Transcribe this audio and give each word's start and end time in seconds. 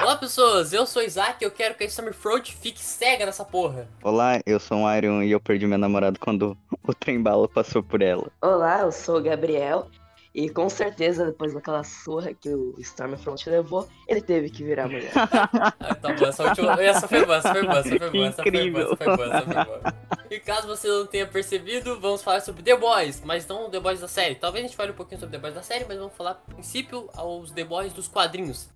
Olá 0.00 0.16
pessoas, 0.16 0.72
eu 0.72 0.84
sou 0.86 1.02
o 1.02 1.04
Isaac 1.04 1.42
e 1.42 1.46
eu 1.46 1.50
quero 1.50 1.74
que 1.74 1.84
a 1.84 1.86
Stormfront 1.86 2.54
fique 2.56 2.82
cega 2.82 3.24
nessa 3.24 3.44
porra. 3.44 3.88
Olá, 4.02 4.40
eu 4.44 4.58
sou 4.58 4.78
o 4.78 4.94
Iron 4.94 5.22
e 5.22 5.30
eu 5.30 5.40
perdi 5.40 5.66
meu 5.66 5.78
namorado 5.78 6.18
quando 6.18 6.58
o 6.82 6.92
trem 6.92 7.22
bala 7.22 7.48
passou 7.48 7.82
por 7.82 8.02
ela. 8.02 8.30
Olá, 8.42 8.80
eu 8.80 8.92
sou 8.92 9.18
o 9.18 9.22
Gabriel. 9.22 9.88
E 10.34 10.50
com 10.50 10.68
certeza, 10.68 11.26
depois 11.26 11.54
daquela 11.54 11.84
surra 11.84 12.34
que 12.34 12.48
o 12.48 12.74
Stormfront 12.80 13.48
levou, 13.48 13.88
ele 14.08 14.20
teve 14.20 14.50
que 14.50 14.64
virar 14.64 14.88
mulher. 14.88 15.12
Ah, 15.14 15.94
tá 15.94 16.12
bom, 16.12 16.26
essa, 16.26 16.42
última... 16.42 16.82
essa 16.82 17.06
foi 17.06 17.24
boa, 17.24 17.36
essa 17.36 17.52
foi 17.52 17.62
boa, 17.62 17.78
essa 17.78 17.88
foi 17.88 18.10
boa, 18.10 18.26
essa 18.26 18.42
foi 18.42 18.50
boa, 18.50 18.82
essa 18.82 18.96
foi 18.96 19.16
boa, 19.16 19.26
essa 19.26 19.42
foi 19.42 19.64
boa. 19.64 19.94
E 20.28 20.40
caso 20.40 20.66
você 20.66 20.88
não 20.88 21.06
tenha 21.06 21.26
percebido, 21.26 22.00
vamos 22.00 22.20
falar 22.20 22.40
sobre 22.40 22.64
The 22.64 22.76
Boys, 22.76 23.22
mas 23.24 23.46
não 23.46 23.70
The 23.70 23.78
Boys 23.78 24.00
da 24.00 24.08
série. 24.08 24.34
Talvez 24.34 24.64
a 24.64 24.66
gente 24.66 24.76
fale 24.76 24.90
um 24.90 24.96
pouquinho 24.96 25.20
sobre 25.20 25.36
The 25.36 25.40
Boys 25.40 25.54
da 25.54 25.62
série, 25.62 25.84
mas 25.86 25.96
vamos 25.96 26.14
falar, 26.14 26.32
a 26.32 26.34
princípio, 26.34 27.08
aos 27.14 27.52
The 27.52 27.62
Boys 27.62 27.92
dos 27.92 28.08
quadrinhos. 28.08 28.68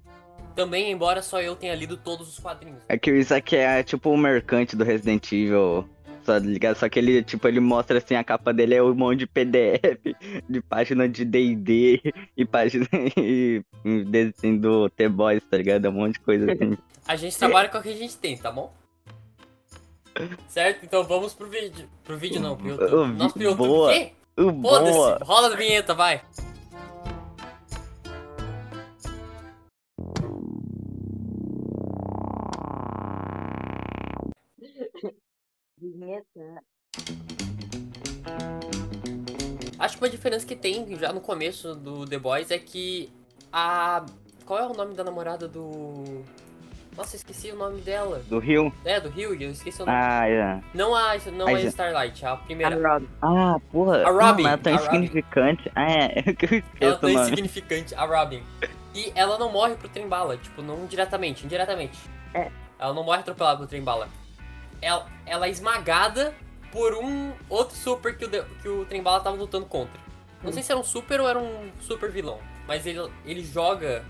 Também, 0.59 0.91
embora 0.91 1.23
só 1.23 1.41
eu 1.41 1.55
tenha 1.55 1.73
lido 1.73 1.97
todos 1.97 2.29
os 2.29 2.41
quadrinhos. 2.41 2.83
É 2.89 2.99
que 2.99 3.13
o 3.13 3.15
Isaac 3.15 3.55
é 3.55 3.81
tipo 3.85 4.11
o 4.11 4.17
mercante 4.17 4.75
do 4.75 4.83
Resident 4.83 5.31
Evil. 5.31 5.89
Só, 6.25 6.37
ligado? 6.39 6.77
Só 6.77 6.89
que 6.89 6.99
ele, 6.99 7.23
tipo, 7.23 7.47
ele 7.47 7.61
mostra 7.61 7.99
assim, 7.99 8.17
a 8.17 8.25
capa 8.25 8.53
dele 8.53 8.75
é 8.75 8.83
um 8.83 8.93
monte 8.93 9.21
de 9.21 9.27
PDF, 9.29 10.17
de 10.51 10.61
página 10.61 11.09
de 11.09 11.25
D&D 11.25 12.13
e 12.37 12.45
página 12.45 12.89
e, 13.17 13.63
desenho 13.85 14.61
do 14.61 14.91
The-Boys, 14.91 15.45
tá 15.49 15.59
ligado? 15.59 15.85
É 15.85 15.91
um 15.91 15.93
monte 15.93 16.15
de 16.15 16.21
coisa 16.23 16.51
assim. 16.51 16.77
A 17.07 17.15
gente 17.15 17.39
trabalha 17.39 17.69
com 17.69 17.79
o 17.79 17.83
que 17.83 17.91
a 17.91 17.97
gente 17.97 18.17
tem, 18.17 18.37
tá 18.37 18.51
bom? 18.51 18.75
Certo? 20.49 20.85
Então 20.85 21.05
vamos 21.05 21.35
pro 21.35 21.49
vídeo. 21.49 21.89
Pro 22.03 22.19
vídeo 22.19 22.41
não, 22.41 22.57
pro 22.57 22.67
YouTube. 22.67 23.13
Nossa, 23.13 23.33
pro 23.33 23.43
YouTube 23.45 23.69
boa! 23.69 23.93
Foda-se, 24.35 25.25
rola 25.25 25.55
a 25.55 25.57
vinheta, 25.57 25.95
vai. 25.95 26.21
Vinheta. 36.09 36.63
Acho 39.79 39.97
que 39.97 40.03
uma 40.05 40.11
diferença 40.11 40.47
que 40.47 40.57
tem 40.57 40.97
já 40.97 41.13
no 41.13 41.21
começo 41.21 41.75
do 41.75 42.07
The 42.07 42.19
Boys 42.19 42.51
é 42.51 42.59
que 42.59 43.13
a. 43.53 44.05
Qual 44.47 44.59
é 44.59 44.67
o 44.67 44.73
nome 44.73 44.95
da 44.95 45.05
namorada 45.05 45.47
do. 45.47 46.25
Nossa, 46.97 47.15
esqueci 47.15 47.53
o 47.53 47.57
nome 47.57 47.81
dela. 47.83 48.23
Do 48.29 48.39
Rio? 48.41 48.73
É, 48.85 48.99
do 48.99 49.09
Rio, 49.09 49.33
eu 49.41 49.51
esqueci 49.51 49.83
o 49.83 49.87
nome. 49.87 49.97
Ah, 49.97 50.29
é. 50.29 50.61
Não 50.75 50.97
a, 50.97 51.15
não 51.33 51.47
a 51.47 51.61
Starlight, 51.61 52.25
a 52.27 52.33
A 52.33 52.37
primeira. 52.39 52.75
Rob. 52.75 53.09
Ah, 53.23 53.57
porra. 53.71 54.03
A 54.05 54.11
Robin, 54.11 54.43
Não, 54.43 54.51
ela 54.51 54.59
é 54.59 54.63
tão 54.63 54.73
a 54.73 54.77
insignificante. 54.77 55.71
Ah, 55.77 55.93
é. 55.93 56.19
É 56.27 56.33
que 56.33 56.45
eu 56.47 56.63
Ela 56.81 56.95
esqueço 56.95 57.01
tá 57.01 57.07
o 57.07 57.11
nome. 57.11 57.23
insignificante, 57.27 57.95
a 57.95 58.05
Robin. 58.05 58.43
E 58.95 59.13
ela 59.15 59.39
não 59.39 59.53
morre 59.53 59.75
pro 59.77 59.89
trem 59.89 60.09
bala, 60.09 60.37
tipo, 60.39 60.61
não 60.61 60.87
diretamente, 60.87 61.45
indiretamente. 61.45 61.97
É. 62.35 62.51
Ela 62.81 62.95
não 62.95 63.05
morre 63.05 63.21
atropelada 63.21 63.59
pro 63.59 63.67
trem 63.69 63.83
bala. 63.83 64.09
Ela, 64.81 65.07
ela 65.27 65.47
é 65.47 65.51
esmagada 65.51 66.35
por 66.71 66.95
um 66.95 67.33
outro 67.49 67.77
super 67.77 68.17
que 68.17 68.25
o, 68.25 68.31
que 68.63 68.69
o 68.69 68.85
trem 68.85 69.03
bala 69.03 69.21
tava 69.21 69.37
lutando 69.37 69.67
contra. 69.67 69.99
Não 70.43 70.53
sei 70.53 70.63
se 70.63 70.71
era 70.71 70.81
um 70.81 70.85
super 70.85 71.21
ou 71.21 71.29
era 71.29 71.39
um 71.39 71.71
super 71.81 72.11
vilão, 72.11 72.39
mas 72.67 72.87
ele, 72.87 73.11
ele 73.25 73.45
joga. 73.45 74.05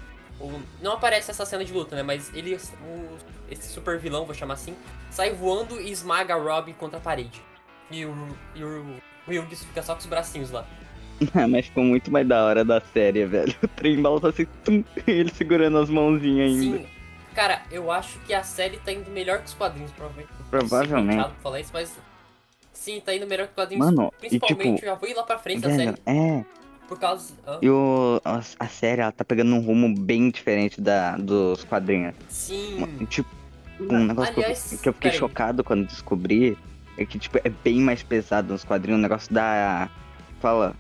não 0.83 0.93
aparece 0.93 1.31
essa 1.31 1.47
cena 1.47 1.65
de 1.65 1.73
luta, 1.73 1.97
né? 1.97 2.03
Mas 2.03 2.33
ele, 2.35 2.55
o- 2.55 3.17
esse 3.51 3.69
super 3.69 3.99
vilão, 3.99 4.27
vou 4.27 4.35
chamar 4.35 4.55
assim, 4.55 4.77
sai 5.11 5.31
voando 5.33 5.81
e 5.81 5.91
esmaga 5.91 6.35
a 6.35 6.39
Robin 6.39 6.75
contra 6.75 6.99
a 6.99 7.01
parede. 7.03 7.41
E 7.91 8.05
o, 8.05 8.15
e 8.55 8.63
o, 8.63 8.97
o 9.27 9.57
fica 9.57 9.83
só 9.83 9.95
com 9.95 10.01
os 10.01 10.07
bracinhos 10.07 10.51
lá. 10.51 10.67
Mas 11.49 11.67
ficou 11.67 11.83
muito 11.83 12.11
mais 12.11 12.27
da 12.29 12.45
hora 12.45 12.65
da 12.65 12.81
série, 12.81 13.25
velho. 13.25 13.55
O 13.63 13.69
trem 13.69 14.01
bala 14.01 14.21
tá 14.21 14.29
assim, 14.29 14.47
tum, 14.65 14.85
ele 15.07 15.31
segurando 15.33 15.79
as 15.79 15.91
mãozinhas 15.91 16.51
ainda. 16.51 16.79
Sim. 16.79 16.87
Cara, 17.35 17.63
eu 17.71 17.91
acho 17.91 18.19
que 18.21 18.35
a 18.35 18.43
série 18.43 18.79
tá 18.79 18.93
indo 18.93 19.11
melhor 19.11 19.39
que 19.39 19.47
os 19.47 19.55
quadrinhos, 19.55 19.91
provavelmente. 19.93 20.29
Provavelmente. 20.51 21.31
Falar 21.43 21.61
isso, 21.61 21.71
mas. 21.73 21.93
Sim, 22.73 23.01
tá 23.05 23.15
indo 23.15 23.27
melhor 23.27 23.47
que 23.47 23.51
os 23.53 23.55
quadrinhos. 23.57 23.85
Mano, 23.87 24.13
e 24.17 24.21
Principalmente, 24.21 24.75
tipo, 24.75 24.85
eu 24.85 24.89
já 24.91 24.95
vou 24.95 25.09
ir 25.09 25.15
lá 25.15 25.23
pra 25.25 25.39
frente 25.39 25.61
Velho, 25.61 25.77
série. 25.77 25.97
é. 26.07 26.45
Por 26.87 26.99
causa. 26.99 27.35
Hã? 27.47 27.59
E 27.61 27.69
o, 27.69 28.21
a, 28.25 28.41
a 28.61 28.67
série, 28.69 29.03
ela 29.03 29.13
tá 29.13 29.25
pegando 29.25 29.55
um 29.55 29.61
rumo 29.61 29.95
bem 29.95 30.31
diferente 30.31 30.81
da, 30.81 31.17
dos 31.17 31.65
quadrinhos. 31.65 32.15
Sim. 32.31 32.87
E, 33.01 33.05
Tipo, 33.07 33.29
um 33.81 34.05
negócio 34.07 34.33
que 34.33 34.41
eu- 34.41 34.45
Aliás, 34.45 34.79
que 34.83 34.89
eu 34.89 34.93
fiquei 34.95 35.11
peraí. 35.11 35.19
chocado 35.19 35.63
quando 35.63 35.87
descobri 35.87 36.57
é 36.97 37.05
que, 37.05 37.19
tipo, 37.19 37.39
é 37.45 37.51
bem 37.51 37.81
mais 37.81 38.03
pesado 38.03 38.53
nos 38.53 38.65
quadrinhos. 38.65 38.99
O 38.99 39.03
negócio 39.03 39.33
da. 39.35 39.91
Fala. 40.41 40.75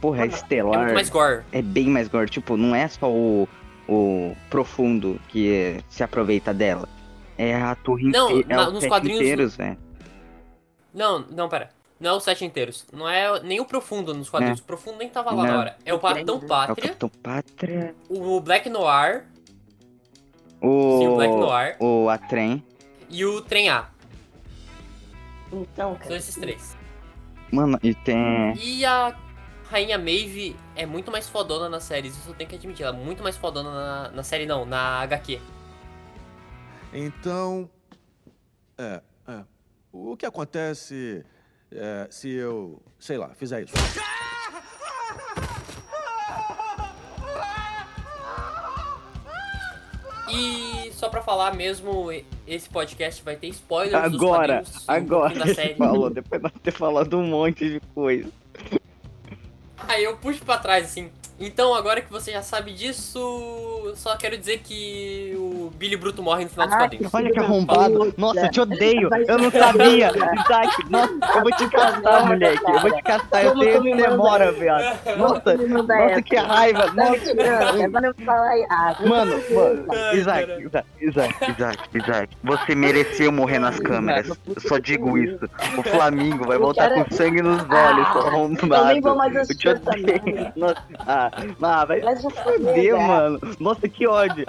Porra, 0.00 0.22
é 0.22 0.24
É 0.24 0.26
estelar. 0.28 0.80
muito 0.80 0.94
mais 0.94 1.10
gore. 1.10 1.42
É 1.52 1.60
bem 1.62 1.86
mais 1.88 2.08
gore. 2.08 2.28
Tipo, 2.30 2.56
não 2.56 2.74
é 2.74 2.88
só 2.88 3.08
o, 3.10 3.46
o 3.88 4.34
profundo 4.50 5.20
que 5.28 5.76
se 5.90 6.02
aproveita 6.02 6.52
dela. 6.54 6.88
É 7.36 7.54
a 7.54 7.74
torre 7.74 8.10
Não, 8.10 8.30
inteira. 8.30 8.52
É 8.52 8.56
na- 8.56 8.66
os 8.68 8.72
nos 8.72 8.80
sete 8.82 8.90
quadrinhos- 8.90 9.20
inteiros, 9.20 9.56
velho. 9.56 9.78
Não, 10.92 11.18
não, 11.30 11.48
pera. 11.48 11.70
Não 11.98 12.10
é 12.10 12.12
os 12.14 12.22
sete 12.24 12.44
inteiros. 12.44 12.86
Não 12.92 13.08
é 13.08 13.40
nem 13.42 13.60
o 13.60 13.64
profundo 13.64 14.12
nos 14.14 14.28
quadrinhos. 14.28 14.60
O 14.60 14.64
profundo 14.64 14.98
nem 14.98 15.08
tava 15.08 15.30
lá 15.32 15.42
Não. 15.44 15.52
na 15.52 15.58
hora. 15.58 15.76
É 15.84 15.92
o 15.94 15.98
Capitão 15.98 16.36
É 16.36 16.38
o 16.38 16.42
É 16.42 16.44
o 16.44 16.48
Pátria, 16.48 16.86
Capitão 16.88 17.08
Pátria. 17.08 17.94
o 18.08 18.40
Black 18.40 18.68
Noir, 18.68 19.24
O. 20.60 20.98
sim, 20.98 21.08
o 21.08 21.14
Black 21.16 21.32
Noir 21.34 21.76
O 21.80 22.08
Atrem. 22.08 22.64
e 23.08 23.24
o 23.24 23.40
Trem 23.40 23.68
A. 23.70 23.88
Então, 25.52 25.90
São 25.90 25.94
cara. 25.96 26.16
esses 26.16 26.34
três. 26.34 26.76
Mano, 27.52 27.78
e 27.82 27.94
tem. 27.94 28.54
E 28.56 28.84
a 28.84 29.16
Rainha 29.70 29.96
Maeve 29.98 30.56
é 30.74 30.84
muito 30.86 31.10
mais 31.12 31.28
fodona 31.28 31.68
nas 31.68 31.84
séries, 31.84 32.16
isso 32.16 32.28
eu 32.30 32.34
tenho 32.34 32.50
que 32.50 32.56
admitir. 32.56 32.84
Ela 32.84 32.96
é 32.96 33.00
muito 33.00 33.22
mais 33.22 33.36
fodona 33.36 33.70
na, 33.70 34.08
na 34.10 34.22
série, 34.22 34.46
não, 34.46 34.64
na 34.66 35.00
HQ. 35.02 35.40
Então. 36.94 37.68
É, 38.78 39.00
é. 39.28 39.44
O 39.92 40.16
que 40.16 40.24
acontece 40.26 41.24
é, 41.70 42.06
se 42.10 42.30
eu, 42.30 42.80
sei 42.98 43.18
lá, 43.18 43.34
fizer 43.34 43.64
isso? 43.64 43.74
E 50.28 50.90
só 50.92 51.08
pra 51.08 51.20
falar 51.22 51.54
mesmo, 51.54 52.10
esse 52.46 52.68
podcast 52.68 53.22
vai 53.22 53.36
ter 53.36 53.48
spoilers 53.48 54.10
dos 54.10 54.20
Agora, 54.20 54.62
quadrinhos, 54.64 54.88
um 54.88 54.92
agora 54.92 55.34
da 55.38 55.54
série. 55.54 55.74
falou, 55.74 56.10
depois 56.10 56.42
de 56.42 56.50
ter 56.60 56.72
falado 56.72 57.18
um 57.18 57.26
monte 57.26 57.68
de 57.70 57.80
coisa. 57.94 58.30
Aí 59.86 60.02
eu 60.02 60.16
puxo 60.16 60.42
pra 60.44 60.58
trás, 60.58 60.86
assim. 60.86 61.10
Então, 61.38 61.74
agora 61.74 62.00
que 62.00 62.10
você 62.12 62.30
já 62.30 62.42
sabe 62.42 62.72
disso, 62.72 63.92
só 63.96 64.16
quero 64.16 64.38
dizer 64.38 64.58
que 64.60 65.34
o 65.36 65.70
Billy 65.76 65.96
Bruto 65.96 66.22
morre 66.22 66.44
no 66.44 66.50
final 66.50 66.66
dos 66.68 66.76
Ah, 66.76 66.78
quadrinhos. 66.78 67.12
Olha 67.12 67.32
que 67.32 67.38
arrombado. 67.40 68.14
Nossa, 68.16 68.40
eu 68.46 68.50
te 68.50 68.60
odeio. 68.60 69.10
Eu 69.26 69.38
não 69.38 69.50
sabia. 69.50 70.10
Isaac, 70.10 70.90
nossa, 70.90 71.12
eu 71.34 71.42
vou 71.42 71.50
te 71.52 71.68
caçar, 71.68 72.26
moleque. 72.26 72.62
Eu 72.70 72.80
vou 72.80 72.90
te 72.92 73.02
caçar. 73.02 73.44
Eu 73.44 73.58
tenho 73.58 73.96
demora, 73.96 74.52
viado. 74.52 74.96
Nossa, 75.16 75.56
nossa, 75.56 76.22
que 76.22 76.36
raiva. 76.36 76.86
Nossa. 76.92 77.34
Mano, 79.08 79.42
mano, 79.50 79.86
Isaac. 80.14 80.50
Isaac, 80.62 80.86
Isaac, 81.00 81.34
Isaac, 81.50 81.78
Isaac, 81.94 82.36
você 82.42 82.74
mereceu 82.74 83.32
morrer 83.32 83.58
nas 83.58 83.78
câmeras. 83.80 84.28
Eu 84.28 84.36
só 84.60 84.78
digo 84.78 85.18
isso. 85.18 85.44
O 85.76 85.82
Flamengo 85.82 86.46
vai 86.46 86.58
voltar 86.58 86.90
com 86.94 87.04
sangue 87.14 87.42
nos 87.42 87.60
olhos, 87.62 88.06
Ah, 88.06 88.18
arrombado. 88.28 88.74
eu 88.74 88.84
nem 88.92 89.00
vou 89.00 89.16
mais 89.16 89.34
Eu 89.34 89.56
te 89.56 89.68
assistir. 89.68 90.52
Nossa, 90.56 90.82
ah, 91.06 91.23
ah, 91.62 91.84
vai 91.84 92.00
Mas 92.00 92.22
Fudeu, 92.22 93.00
mano. 93.00 93.40
Nossa, 93.60 93.88
que 93.88 94.06
ódio. 94.06 94.44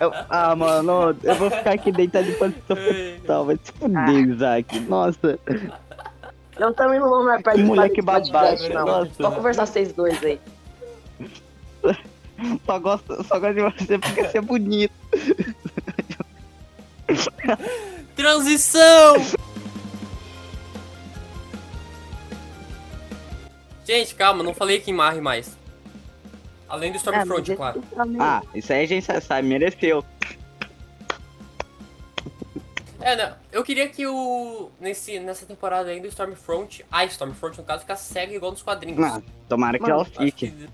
Eu- 0.00 0.12
ah, 0.28 0.54
mano, 0.56 1.16
eu 1.22 1.34
vou 1.34 1.50
ficar 1.50 1.72
aqui 1.72 1.92
deitado 1.92 2.30
posição 2.32 2.76
fetal. 2.76 3.44
Vai 3.46 3.58
se 3.62 3.72
fuder, 3.72 4.28
Isaac. 4.28 4.80
Nossa. 4.80 5.38
Não 6.58 6.72
também 6.74 7.00
não 7.00 7.08
vamos 7.08 7.26
mais 7.26 7.42
participar 7.42 7.68
moleque 7.68 8.02
desse 8.02 8.06
podcast, 8.06 8.68
babaca, 8.68 8.74
não. 8.74 8.86
nossa. 8.86 9.22
Só 9.22 9.30
conversar 9.30 9.66
vocês 9.66 9.92
dois 9.92 10.22
aí. 10.22 10.40
Só 12.64 12.78
gosto, 12.78 13.24
só 13.24 13.38
gosto 13.38 13.54
de 13.54 13.62
você 13.62 13.98
porque 13.98 14.24
você 14.24 14.38
é 14.38 14.40
bonito. 14.40 14.92
Transição! 18.16 19.16
Gente, 23.84 24.14
calma, 24.14 24.42
não 24.42 24.54
falei 24.54 24.80
quem 24.80 24.94
morre 24.94 25.20
mais. 25.20 25.59
Além 26.70 26.92
do 26.92 26.96
Stormfront, 26.96 27.48
mas 27.50 27.56
claro. 27.58 27.82
também- 27.94 28.20
Ah, 28.22 28.42
isso 28.54 28.72
aí 28.72 28.84
a 28.84 28.86
gente 28.86 29.06
sabe, 29.20 29.46
mereceu. 29.48 30.04
É, 33.02 33.16
não, 33.16 33.32
eu 33.50 33.64
queria 33.64 33.88
que 33.88 34.06
o. 34.06 34.70
Nesse, 34.78 35.18
nessa 35.20 35.46
temporada 35.46 35.88
ainda, 35.88 36.06
o 36.06 36.10
Stormfront. 36.10 36.84
A 36.92 37.04
Stormfront, 37.06 37.56
no 37.58 37.64
caso, 37.64 37.80
ficasse 37.80 38.12
cega 38.12 38.34
igual 38.34 38.52
nos 38.52 38.62
quadrinhos. 38.62 39.02
Ah, 39.02 39.22
tomara 39.48 39.78
que 39.78 39.82
Mano, 39.82 39.94
ela 39.94 40.04
fique. 40.04 40.50
que- 40.50 40.68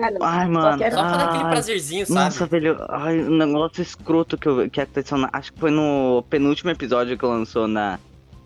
Ai, 0.00 0.12
só 0.46 0.50
mano. 0.52 0.78
quero- 0.78 0.94
Só 0.94 1.02
pra 1.02 1.16
dar 1.16 1.24
aquele 1.28 1.44
Ai, 1.44 1.50
prazerzinho, 1.50 2.06
sabe? 2.06 2.20
Nossa, 2.20 2.46
velho, 2.46 2.76
ai, 2.88 3.18
um 3.20 3.36
negócio 3.36 3.82
escroto 3.82 4.36
que, 4.38 4.46
eu, 4.48 4.70
que 4.70 4.80
aconteceu 4.80 5.18
na, 5.18 5.28
Acho 5.32 5.52
que 5.52 5.58
foi 5.58 5.70
no 5.70 6.24
penúltimo 6.28 6.70
episódio 6.70 7.16
que 7.16 7.24
lançou 7.24 7.66
na. 7.68 7.98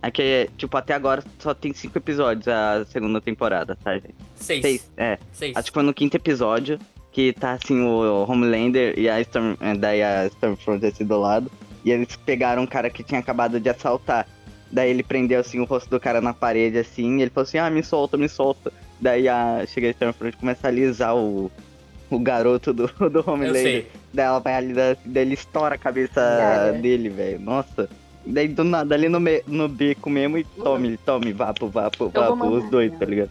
É 0.02 0.10
que, 0.10 0.50
tipo, 0.58 0.76
até 0.76 0.94
agora 0.94 1.22
só 1.38 1.54
tem 1.54 1.72
cinco 1.72 1.96
episódios 1.96 2.48
a 2.48 2.84
segunda 2.86 3.20
temporada, 3.20 3.76
tá, 3.82 3.94
gente? 3.94 4.14
Seis. 4.34 4.60
Seis, 4.62 4.90
é. 4.96 5.18
Seis. 5.32 5.56
Acho 5.56 5.68
que 5.70 5.74
foi 5.74 5.82
no 5.84 5.94
quinto 5.94 6.16
episódio 6.16 6.78
que 7.12 7.32
tá 7.32 7.52
assim 7.52 7.80
o 7.82 8.24
Homelander 8.26 8.98
e 8.98 9.08
a 9.08 9.20
Storm, 9.20 9.54
eh, 9.60 9.74
daí 9.76 10.02
a 10.02 10.26
Stormfront 10.26 10.84
assim 10.86 11.04
do 11.04 11.18
lado. 11.20 11.50
E 11.84 11.90
eles 11.90 12.16
pegaram 12.16 12.62
um 12.62 12.66
cara 12.66 12.88
que 12.88 13.02
tinha 13.02 13.20
acabado 13.20 13.60
de 13.60 13.68
assaltar. 13.68 14.26
Daí 14.70 14.88
ele 14.90 15.02
prendeu 15.02 15.40
assim 15.40 15.60
o 15.60 15.64
rosto 15.64 15.90
do 15.90 16.00
cara 16.00 16.20
na 16.22 16.32
parede 16.32 16.78
assim, 16.78 17.18
e 17.18 17.22
ele 17.22 17.30
falou 17.30 17.44
assim: 17.46 17.58
"Ah, 17.58 17.68
me 17.68 17.82
solta, 17.82 18.16
me 18.16 18.28
solta". 18.28 18.72
Daí 19.00 19.28
a 19.28 19.64
chega 19.66 19.88
a 19.88 19.90
Stormfront 19.90 20.34
e 20.34 20.40
começa 20.40 20.66
a 20.66 20.70
alisar 20.70 21.14
o 21.14 21.50
o 22.10 22.18
garoto 22.18 22.72
do, 22.74 22.86
do 23.10 23.18
Eu 23.20 23.24
Homelander. 23.26 23.86
Daí 24.12 24.26
ela 24.26 24.38
vai 24.38 24.54
ali, 24.54 24.74
daí 24.74 24.96
ele 25.22 25.34
estoura 25.34 25.74
a 25.74 25.78
cabeça 25.78 26.20
É. 26.20 26.72
dele, 26.72 27.08
velho. 27.08 27.40
Nossa. 27.40 27.88
Daí 28.24 28.46
do 28.48 28.62
nada, 28.64 28.94
ali 28.94 29.08
no, 29.08 29.18
me- 29.18 29.42
no 29.46 29.66
beco 29.66 30.08
mesmo, 30.10 30.36
e 30.38 30.44
tome, 30.44 30.96
tome, 30.98 31.32
vapo, 31.32 31.66
vapo, 31.68 32.08
vou 32.10 32.22
vapo, 32.22 32.36
mandar, 32.36 32.56
os 32.58 32.70
dois, 32.70 32.92
né? 32.92 32.98
tá 32.98 33.04
ligado? 33.06 33.30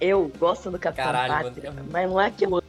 Eu 0.00 0.30
gosto 0.40 0.70
do 0.70 0.78
Capitão 0.78 1.04
Caralho, 1.04 1.44
Pátria, 1.44 1.70
mano. 1.70 1.86
mas 1.92 2.10
não 2.10 2.20
é 2.20 2.30
que 2.30 2.44
eu 2.46 2.62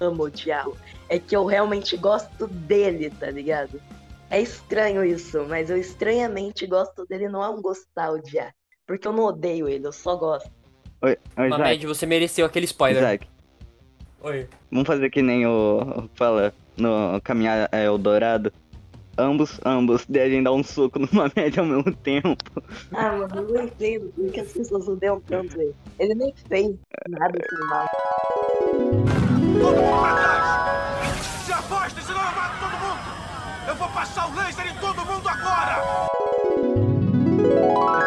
amo 0.00 0.24
odiá-lo. 0.24 0.76
É 1.08 1.18
que 1.18 1.36
eu 1.36 1.44
realmente 1.44 1.96
gosto 1.96 2.46
dele, 2.46 3.10
tá 3.10 3.30
ligado? 3.30 3.80
É 4.30 4.40
estranho 4.40 5.04
isso, 5.04 5.44
mas 5.48 5.70
eu 5.70 5.76
estranhamente 5.76 6.66
gosto 6.66 7.04
dele, 7.06 7.28
não 7.28 7.42
é 7.42 7.48
um 7.48 7.60
gostar, 7.60 8.10
odiar. 8.10 8.54
Porque 8.86 9.06
eu 9.06 9.12
não 9.12 9.24
odeio 9.24 9.68
ele, 9.68 9.86
eu 9.86 9.92
só 9.92 10.16
gosto. 10.16 10.50
Oi, 11.02 11.16
oi 11.36 11.46
Isaac, 11.46 11.62
Mamed, 11.62 11.86
você 11.86 12.06
mereceu 12.06 12.46
aquele 12.46 12.66
spoiler. 12.66 13.02
Isaac, 13.02 13.26
Oi. 14.22 14.46
vamos 14.70 14.86
fazer 14.86 15.10
que 15.10 15.22
nem 15.22 15.46
o. 15.46 16.08
Fala 16.14 16.52
no 16.76 17.20
Caminhar 17.22 17.68
é, 17.72 17.84
Eldorado. 17.84 18.52
Ambos, 19.16 19.60
ambos, 19.64 20.06
daí 20.08 20.22
a 20.22 20.30
gente 20.30 20.44
dá 20.44 20.52
um 20.52 20.62
soco 20.62 20.98
numa 21.12 21.30
média 21.34 21.60
ao 21.60 21.66
mesmo 21.66 21.94
tempo. 21.96 22.36
Ah, 22.92 23.12
mano, 23.12 23.36
eu 23.36 23.48
não 23.48 23.64
entendo 23.64 24.12
porque 24.14 24.40
as 24.40 24.52
pessoas 24.52 24.88
odeiam 24.88 25.20
tanto 25.20 25.60
ele. 25.60 25.74
Ele 25.98 26.14
nem 26.14 26.34
fez 26.48 26.74
nada 27.08 27.38
de 27.38 27.66
mal. 27.66 27.86
Todo 29.60 29.76
mundo 29.76 30.00
pra 30.00 30.14
trás! 30.14 31.16
Se 31.44 31.52
afastem, 31.52 32.02
senão 32.02 32.20
eu 32.20 32.34
mato 32.34 32.58
todo 32.58 32.70
mundo! 32.70 33.68
Eu 33.68 33.74
vou 33.76 33.88
passar 33.90 34.30
o 34.30 34.34
laser 34.34 34.66
em 34.66 34.74
todo 34.76 35.04
mundo 35.04 35.28
agora! 35.28 36.10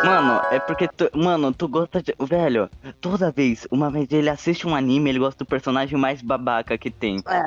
Mano, 0.03 0.41
é 0.51 0.59
porque 0.59 0.87
tu, 0.87 1.09
mano, 1.17 1.53
tu 1.53 1.67
gosta 1.67 2.01
de. 2.01 2.13
Velho, 2.19 2.69
toda 2.99 3.31
vez, 3.31 3.67
uma 3.71 3.89
vez 3.89 4.11
ele 4.11 4.29
assiste 4.29 4.67
um 4.67 4.75
anime, 4.75 5.09
ele 5.09 5.19
gosta 5.19 5.43
do 5.43 5.47
personagem 5.47 5.97
mais 5.97 6.21
babaca 6.21 6.77
que 6.77 6.89
tem. 6.89 7.23
É. 7.27 7.43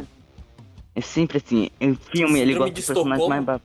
É 0.95 1.01
sempre 1.01 1.39
assim, 1.39 1.69
em 1.81 1.95
filme 1.95 2.41
ele 2.41 2.55
gosta 2.55 2.73
de 2.73 2.81
do 2.81 2.87
personagem 2.87 3.13
Estocolmo? 3.13 3.29
mais 3.29 3.45
babaca. 3.45 3.65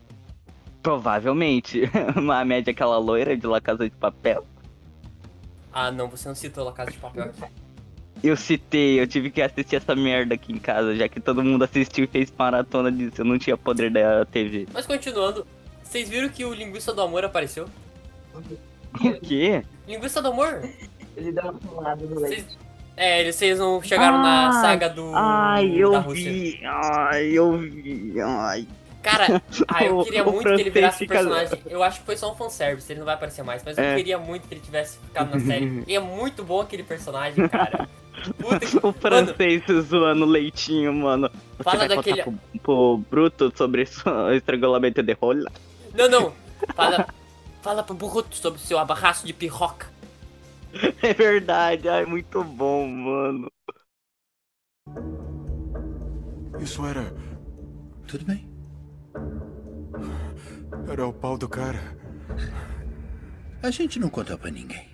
Provavelmente. 0.82 1.84
a 2.34 2.46
média 2.46 2.72
aquela 2.72 2.98
loira 2.98 3.38
de 3.38 3.46
La 3.48 3.62
Casa 3.62 3.88
de 3.88 3.96
Papel. 3.96 4.46
Ah, 5.72 5.92
não, 5.92 6.10
você 6.10 6.28
não 6.28 6.36
citou 6.36 6.66
La 6.66 6.74
Casa 6.74 6.92
de 6.92 6.98
Papel 6.98 7.26
aqui. 7.26 7.44
Eu 8.24 8.38
citei, 8.38 9.00
eu 9.00 9.08
tive 9.08 9.32
que 9.32 9.42
assistir 9.42 9.78
essa 9.78 9.96
merda 9.96 10.36
aqui 10.36 10.54
em 10.54 10.58
casa, 10.60 10.96
já 10.96 11.08
que 11.10 11.20
todo 11.20 11.44
mundo 11.44 11.64
assistiu 11.64 12.04
e 12.06 12.08
fez 12.08 12.32
maratona 12.38 12.92
disso. 12.92 13.22
Eu 13.22 13.26
não 13.26 13.40
tinha 13.40 13.58
poder 13.58 13.90
da 13.90 14.26
TV. 14.26 14.68
Mas 14.72 14.86
continuando, 14.86 15.46
vocês 15.84 16.08
viram 16.08 16.30
que 16.30 16.46
o 16.46 16.54
Linguista 16.54 16.94
do 16.94 17.02
Amor 17.02 17.26
apareceu? 17.26 17.66
O 18.36 19.20
quê? 19.22 19.64
Linguista 19.88 20.22
do 20.22 20.28
Amor? 20.30 20.62
Ele 21.18 21.32
deu 21.32 21.44
uma 21.44 21.54
pulada 21.54 22.06
no 22.06 22.20
leite. 22.20 22.42
Vocês... 22.44 22.58
É, 22.98 23.22
eles 23.22 23.36
vocês 23.36 23.58
não 23.58 23.82
chegaram 23.82 24.22
na 24.22 24.50
Ah, 24.50 24.52
saga 24.62 24.88
do. 24.90 25.12
Ai, 25.16 25.72
eu 25.76 26.02
vi. 26.12 26.60
Ai, 26.64 27.26
eu 27.32 27.58
vi. 27.58 28.14
Ai. 28.22 28.68
Cara, 29.02 29.42
ah, 29.68 29.84
eu 29.84 30.04
queria 30.04 30.24
o 30.28 30.32
muito 30.32 30.44
que 30.54 30.62
ele 30.62 30.70
virasse 30.70 30.98
o 30.98 31.00
fica- 31.00 31.16
personagem. 31.16 31.58
Eu 31.66 31.82
acho 31.82 32.02
que 32.02 32.06
foi 32.06 32.16
só 32.18 32.32
um 32.32 32.36
fanservice, 32.36 32.92
ele 32.92 33.00
não 33.00 33.06
vai 33.06 33.16
aparecer 33.16 33.44
mais, 33.44 33.64
mas 33.64 33.78
eu 33.78 33.84
É. 33.84 33.96
queria 33.96 34.20
muito 34.20 34.48
que 34.48 34.54
ele 34.54 34.62
tivesse 34.62 35.00
ficado 35.00 35.32
na 35.34 35.40
série. 35.40 35.84
E 35.88 35.96
é 35.96 36.00
muito 36.00 36.44
bom 36.44 36.62
aquele 36.62 36.84
personagem, 36.84 37.48
cara. 37.48 37.90
Puta. 38.38 38.62
O 38.88 38.92
francês 38.94 39.64
zoando 39.88 40.26
leitinho, 40.26 40.94
mano. 40.94 41.30
Você 41.58 41.64
Fala 41.64 41.78
vai 41.80 41.88
daquele- 41.90 42.24
pro, 42.24 42.34
pro 42.62 42.98
Bruto 43.10 43.52
sobre 43.56 43.84
o 44.06 44.32
estrangulamento 44.34 45.02
de 45.02 45.14
rola? 45.14 45.50
Não, 45.94 46.10
não. 46.10 46.34
Fala, 46.76 47.08
fala 47.62 47.84
pro 47.84 47.96
Bruto 47.96 48.36
sobre 48.36 48.60
o 48.60 48.64
seu 48.64 48.78
abarraço 48.78 49.26
de 49.26 49.34
pirroca. 49.34 49.88
É 51.02 51.14
verdade, 51.14 51.90
ai, 51.90 52.06
muito 52.06 52.42
bom, 52.44 52.88
mano. 52.88 53.52
Isso 56.62 56.86
era. 56.86 57.14
Tudo 58.08 58.24
bem. 58.26 58.50
Era 60.90 61.06
o 61.08 61.12
pau 61.14 61.38
do 61.38 61.50
cara. 61.50 61.80
A 63.64 63.70
gente 63.72 64.00
não 64.00 64.10
conta 64.10 64.38
pra 64.38 64.50
ninguém. 64.50 64.91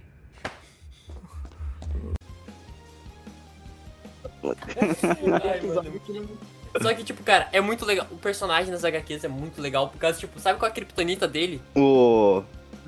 Ai. 4.79 5.61
Só 6.81 6.93
que, 6.93 7.03
tipo, 7.03 7.23
cara, 7.23 7.47
é 7.51 7.59
muito 7.59 7.85
legal. 7.85 8.05
O 8.11 8.17
personagem 8.17 8.71
das 8.71 8.83
HQs 8.83 9.23
é 9.23 9.27
muito 9.27 9.61
legal, 9.61 9.89
por 9.89 9.97
causa, 9.97 10.19
tipo, 10.19 10.39
sabe 10.39 10.59
qual 10.59 10.67
é 10.67 10.71
a 10.71 10.75
criptonita 10.75 11.27
dele? 11.27 11.61
O. 11.75 12.43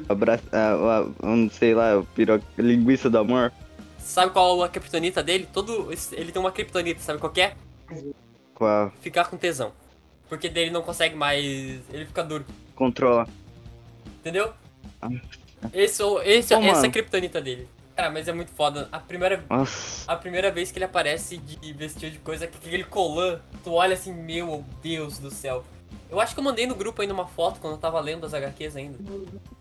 Abraço. 0.07 0.43
Ah, 0.51 1.07
não 1.23 1.49
sei 1.49 1.73
lá, 1.73 1.97
o 1.97 2.05
piro... 2.05 2.41
linguiça 2.57 3.09
do 3.09 3.17
amor. 3.17 3.51
Sabe 3.97 4.31
qual 4.31 4.61
é 4.63 4.65
a 4.65 4.69
criptonita 4.69 5.23
dele? 5.23 5.47
Todo. 5.51 5.89
Ele 6.11 6.31
tem 6.31 6.39
uma 6.39 6.51
criptonita, 6.51 6.99
sabe 7.01 7.19
qual 7.19 7.33
é? 7.37 7.55
Qual? 8.53 8.91
Ficar 9.01 9.25
com 9.25 9.37
tesão. 9.37 9.73
Porque 10.27 10.49
dele 10.49 10.71
não 10.71 10.81
consegue 10.81 11.15
mais. 11.15 11.43
Ele 11.91 12.05
fica 12.05 12.23
duro. 12.23 12.45
Controla. 12.75 13.27
Entendeu? 14.19 14.53
Ah. 15.01 15.09
Esse, 15.73 16.01
é 16.03 16.37
esse, 16.37 16.53
Ô, 16.53 16.61
essa 16.61 16.85
é 16.85 16.89
a 16.89 16.91
criptonita 16.91 17.41
dele. 17.41 17.67
Cara, 17.99 18.11
mas 18.11 18.29
é 18.29 18.31
muito 18.31 18.51
foda. 18.53 18.87
A 18.93 18.97
primeira, 18.97 19.43
Nossa. 19.49 20.09
a 20.09 20.15
primeira 20.15 20.49
vez 20.49 20.71
que 20.71 20.77
ele 20.77 20.85
aparece 20.85 21.35
de 21.37 21.73
vestido 21.73 22.13
de 22.13 22.19
coisa, 22.19 22.47
que 22.47 22.57
aquele 22.57 22.85
colã, 22.85 23.41
tu 23.61 23.73
olha 23.73 23.93
assim, 23.93 24.13
meu 24.13 24.63
Deus 24.81 25.19
do 25.19 25.29
céu. 25.29 25.65
Eu 26.09 26.17
acho 26.17 26.33
que 26.33 26.39
eu 26.39 26.43
mandei 26.45 26.65
no 26.65 26.75
grupo 26.75 27.01
ainda 27.01 27.13
uma 27.13 27.27
foto 27.27 27.59
quando 27.59 27.73
eu 27.73 27.77
tava 27.77 27.99
lendo 27.99 28.25
as 28.25 28.33
HQs 28.33 28.77
ainda. 28.77 28.97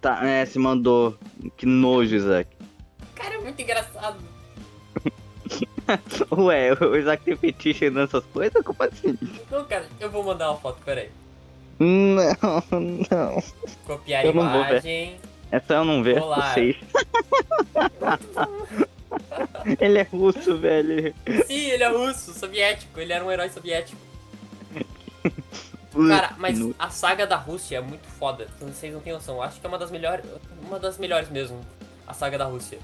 Tá, 0.01 0.25
é, 0.25 0.47
se 0.47 0.57
mandou. 0.57 1.19
Que 1.57 1.67
nojo, 1.67 2.15
Isaac. 2.15 2.49
Cara, 3.17 3.35
é 3.35 3.39
muito 3.39 3.61
engraçado. 3.61 4.21
Ué, 6.31 6.75
o 6.75 6.95
Isaac 6.97 7.25
tem 7.25 7.35
fetiche 7.37 7.91
nessas 7.91 8.23
coisas? 8.27 8.63
Como 8.65 8.81
assim? 8.85 9.19
Não, 9.51 9.65
cara, 9.65 9.89
eu 9.99 10.13
vou 10.13 10.23
mandar 10.23 10.53
uma 10.53 10.61
foto, 10.61 10.81
peraí. 10.85 11.11
Não, 11.81 12.63
não. 13.11 13.43
Copiar 13.85 14.25
Eu 14.25 14.33
vou 14.33 14.45
ver. 14.45 14.69
imagem. 14.71 15.17
Essa 15.51 15.75
eu 15.75 15.85
não 15.85 16.03
vejo. 16.03 16.21
Olá. 16.21 16.53
Vocês. 16.53 16.77
Ele 19.81 19.99
é 19.99 20.03
russo, 20.03 20.57
velho. 20.59 21.15
Sim, 21.47 21.71
ele 21.71 21.83
é 21.83 21.89
russo, 21.89 22.33
soviético. 22.33 23.01
Ele 23.01 23.13
era 23.13 23.25
um 23.25 23.31
herói 23.31 23.49
soviético. 23.49 24.01
Cara, 26.09 26.35
mas 26.39 26.59
a 26.79 26.91
saga 26.91 27.27
da 27.27 27.37
Rússia 27.37 27.79
é 27.79 27.81
muito 27.81 28.07
foda. 28.07 28.47
Vocês 28.61 28.93
não 28.93 29.01
têm 29.01 29.13
noção. 29.13 29.37
Eu 29.37 29.43
Acho 29.43 29.61
que 29.61 29.67
é 29.67 29.69
uma 29.69 29.79
das 29.79 29.91
melhores. 29.91 30.25
Uma 30.63 30.79
das 30.79 30.99
melhores 30.99 31.29
mesmo. 31.29 31.61
A 32.07 32.15
saga 32.15 32.39
da 32.39 32.45
Rússia. 32.45 32.79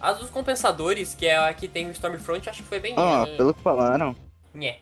As 0.00 0.18
dos 0.18 0.30
compensadores, 0.30 1.14
que 1.14 1.26
é 1.26 1.36
a 1.36 1.52
que 1.52 1.68
tem 1.68 1.86
o 1.86 1.90
Stormfront, 1.90 2.48
acho 2.48 2.62
que 2.62 2.68
foi 2.68 2.80
bem. 2.80 2.94
Ah, 2.96 3.24
eh, 3.28 3.36
pelo 3.36 3.52
que 3.52 3.60
falaram. 3.60 4.16
nhé. 4.54 4.78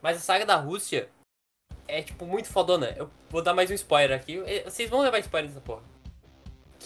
Mas 0.00 0.16
a 0.16 0.20
saga 0.20 0.46
da 0.46 0.56
Rússia 0.56 1.08
é, 1.86 2.02
tipo, 2.02 2.26
muito 2.26 2.48
fodona. 2.48 2.94
Eu 2.96 3.10
vou 3.28 3.42
dar 3.42 3.54
mais 3.54 3.70
um 3.70 3.74
spoiler 3.74 4.16
aqui. 4.16 4.42
Vocês 4.64 4.88
vão 4.88 5.00
levar 5.00 5.18
spoiler 5.18 5.50
dessa 5.50 5.60
porra. 5.60 5.82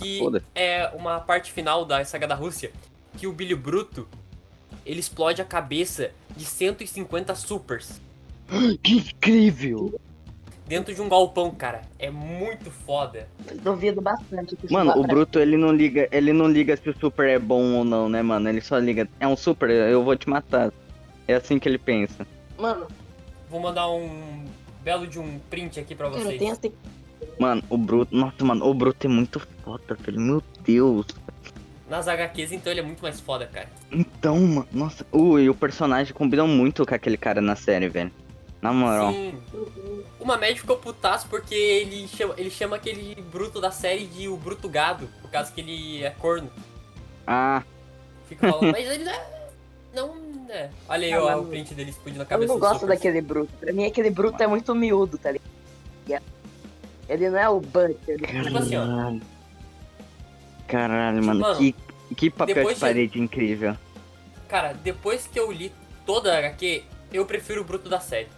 Que 0.01 0.21
é 0.55 0.91
uma 0.95 1.21
parte 1.21 1.53
final 1.53 1.85
da 1.85 2.05
saga 2.05 2.27
da 2.27 2.35
Rússia. 2.35 2.73
Que 3.17 3.27
o 3.27 3.33
Billy 3.33 3.55
Bruto 3.55 4.09
ele 4.87 5.01
explode 5.01 5.43
a 5.43 5.45
cabeça 5.45 6.11
de 6.37 6.45
150 6.45 7.35
supers 7.35 8.01
Que 8.83 8.95
incrível! 8.95 10.01
dentro 10.67 10.95
de 10.95 11.03
um 11.03 11.09
galpão, 11.09 11.51
cara. 11.51 11.83
É 11.99 12.13
muito 12.13 12.71
foda. 12.71 13.27
Duvido 13.61 14.01
bastante 14.01 14.57
Mano, 14.71 14.93
o 14.97 15.05
Bruto 15.05 15.41
ele 15.41 15.57
não 15.57 15.73
liga, 15.73 16.09
ele 16.13 16.33
não 16.33 16.47
liga 16.47 16.77
se 16.77 16.89
o 16.89 16.97
super 16.97 17.29
é 17.29 17.41
bom 17.41 17.75
ou 17.75 17.85
não, 17.85 18.09
né, 18.09 18.23
mano? 18.23 18.49
Ele 18.49 18.61
só 18.61 18.79
liga, 18.79 19.09
é 19.19 19.27
um 19.27 19.37
super, 19.37 19.69
eu 19.69 20.05
vou 20.05 20.17
te 20.17 20.31
matar. 20.31 20.73
É 21.27 21.35
assim 21.35 21.59
que 21.59 21.69
ele 21.69 21.77
pensa. 21.79 22.25
Mano, 22.57 22.87
Vou 23.51 23.59
mandar 23.59 23.91
um 23.91 24.45
belo 24.85 25.09
de 25.09 25.19
um 25.19 25.41
print 25.51 25.81
aqui 25.81 25.95
pra 25.97 26.09
cara, 26.09 26.23
vocês. 26.23 26.39
tem 26.39 26.51
assim. 26.53 26.73
Mano, 27.37 27.63
o 27.69 27.77
Bruto, 27.77 28.15
nossa, 28.17 28.45
mano, 28.45 28.65
o 28.65 28.73
Bruto 28.73 29.07
é 29.07 29.11
muito 29.11 29.47
foda, 29.79 29.95
velho. 30.01 30.21
Meu 30.21 30.43
Deus. 30.65 31.07
Nas 31.89 32.07
HQs, 32.07 32.53
então, 32.53 32.73
ele 32.73 32.81
é 32.81 32.85
muito 32.85 33.03
mais 33.03 33.19
foda, 33.21 33.47
cara. 33.47 33.69
Então, 33.91 34.39
mano, 34.39 34.69
nossa, 34.73 35.05
ui, 35.13 35.49
o 35.49 35.55
personagem 35.55 36.15
combina 36.15 36.47
muito 36.47 36.87
com 36.87 36.95
aquele 36.95 37.17
cara 37.17 37.41
na 37.41 37.57
série, 37.57 37.89
velho. 37.89 38.13
Na 38.63 38.73
moral. 38.73 39.13
Sim. 39.13 39.35
Uma 40.21 40.37
média 40.37 40.57
ficou 40.61 40.77
putaço 40.77 41.27
porque 41.29 41.55
ele 41.55 42.07
chama, 42.07 42.35
ele 42.37 42.51
chama 42.51 42.77
aquele 42.77 43.21
bruto 43.23 43.61
da 43.61 43.71
série 43.71 44.07
de 44.07 44.29
o 44.29 44.37
bruto 44.37 44.69
gado, 44.69 45.09
por 45.23 45.31
causa 45.31 45.51
que 45.51 45.61
ele 45.61 46.05
é 46.05 46.11
corno. 46.11 46.51
Ah, 47.27 47.63
Fica 48.29 48.49
falando, 48.53 48.71
mas 48.73 48.89
ele 48.89 49.05
não 49.05 49.13
é. 49.13 49.27
Não 49.93 50.47
é. 50.51 50.71
Olha 50.89 51.07
aí, 51.07 51.13
Ah, 51.13 51.37
ó, 51.37 51.41
o 51.41 51.47
print 51.47 51.75
dele 51.75 51.91
explodindo 51.91 52.23
a 52.23 52.25
Eu 52.25 52.29
cabeça 52.29 52.53
não 52.53 52.61
do 52.61 52.61
gosto 52.61 52.87
daquele 52.87 53.21
bruto. 53.21 53.53
Pra 53.59 53.73
mim, 53.73 53.87
aquele 53.87 54.11
bruto 54.11 54.41
é 54.41 54.47
muito 54.47 54.73
miúdo, 54.75 55.19
tá 55.19 55.33
ligado? 55.33 56.23
Ele 57.09 57.29
não 57.29 57.39
é 57.39 57.49
o 57.49 57.59
Butcher. 57.59 58.21
Tipo 58.45 58.59
assim, 58.59 58.77
ó. 58.77 59.40
Caralho. 60.71 61.23
Mano, 61.25 61.41
Mano, 61.41 61.57
que, 61.59 61.75
que 62.17 62.31
papel 62.31 62.67
de 62.69 62.75
de- 62.75 62.81
parede 62.81 63.21
incrível. 63.21 63.77
Cara, 64.49 64.73
depois 64.73 65.27
que 65.27 65.39
eu 65.39 65.51
li 65.53 65.73
toda 66.07 66.35
a 66.35 66.39
HQ, 66.39 66.83
eu 67.13 67.25
prefiro 67.27 67.61
o 67.61 67.65
Bruto 67.65 67.89
da 67.89 68.01
série. 68.01 68.29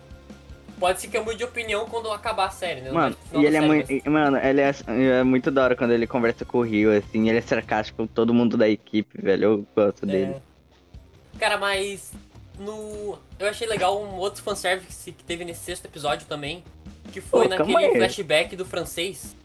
Pode 0.78 1.00
ser 1.00 1.08
que 1.08 1.16
eu 1.16 1.24
mude 1.24 1.38
de 1.38 1.44
opinião 1.44 1.86
quando 1.86 2.10
acabar 2.10 2.46
a 2.46 2.50
série, 2.50 2.80
né? 2.80 2.90
Mano, 2.90 3.16
e 3.34 3.44
ele 3.44 3.56
é 3.56 3.60
muito. 3.60 3.86
mas- 3.92 4.04
Mano, 4.04 4.36
ele 4.36 4.60
é, 4.60 4.74
é 5.20 5.22
muito 5.22 5.50
da 5.50 5.62
hora 5.64 5.76
quando 5.76 5.92
ele 5.92 6.06
conversa 6.08 6.44
com 6.44 6.58
o 6.58 6.62
Rio, 6.62 6.96
assim, 6.96 7.28
ele 7.28 7.38
é 7.38 7.40
sarcástico 7.40 7.98
com 7.98 8.06
todo 8.06 8.34
mundo 8.34 8.56
da 8.56 8.68
equipe, 8.68 9.20
velho. 9.22 9.44
Eu 9.44 9.66
gosto 9.76 10.04
dele. 10.04 10.32
É. 10.32 11.38
Cara, 11.38 11.56
mas 11.56 12.12
no. 12.58 13.16
Eu 13.38 13.48
achei 13.48 13.66
legal 13.66 14.02
um 14.02 14.16
outro 14.16 14.42
fanservice 14.42 15.12
que 15.12 15.22
teve 15.24 15.44
nesse 15.44 15.60
sexto 15.64 15.84
episódio 15.84 16.26
também. 16.26 16.64
Que 17.12 17.20
foi 17.20 17.48
Pô, 17.48 17.56
naquele 17.56 17.96
flashback 17.98 18.56
do 18.56 18.64
francês. 18.64 19.36